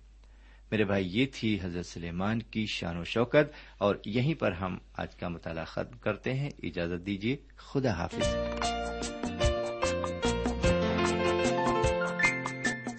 میرے 0.72 0.84
بھائی، 0.84 1.20
یہ 1.20 1.26
تھی 1.34 1.60
حضرت 1.62 1.86
سلیمان 1.86 2.42
کی 2.42 2.66
شان 2.66 2.98
و 2.98 3.04
شوکت 3.04 3.54
اور 3.78 3.96
یہیں 4.06 4.34
پر 4.34 4.52
ہم 4.52 4.78
آج 4.98 5.16
کا 5.16 5.28
مطالعہ 5.28 5.66
ختم 5.66 5.98
کرتے 5.98 6.34
ہیں۔ 6.34 6.50
اجازت 6.64 7.06
دیجیے، 7.06 7.38
خدا 7.56 7.92
حافظ۔ 7.92 8.38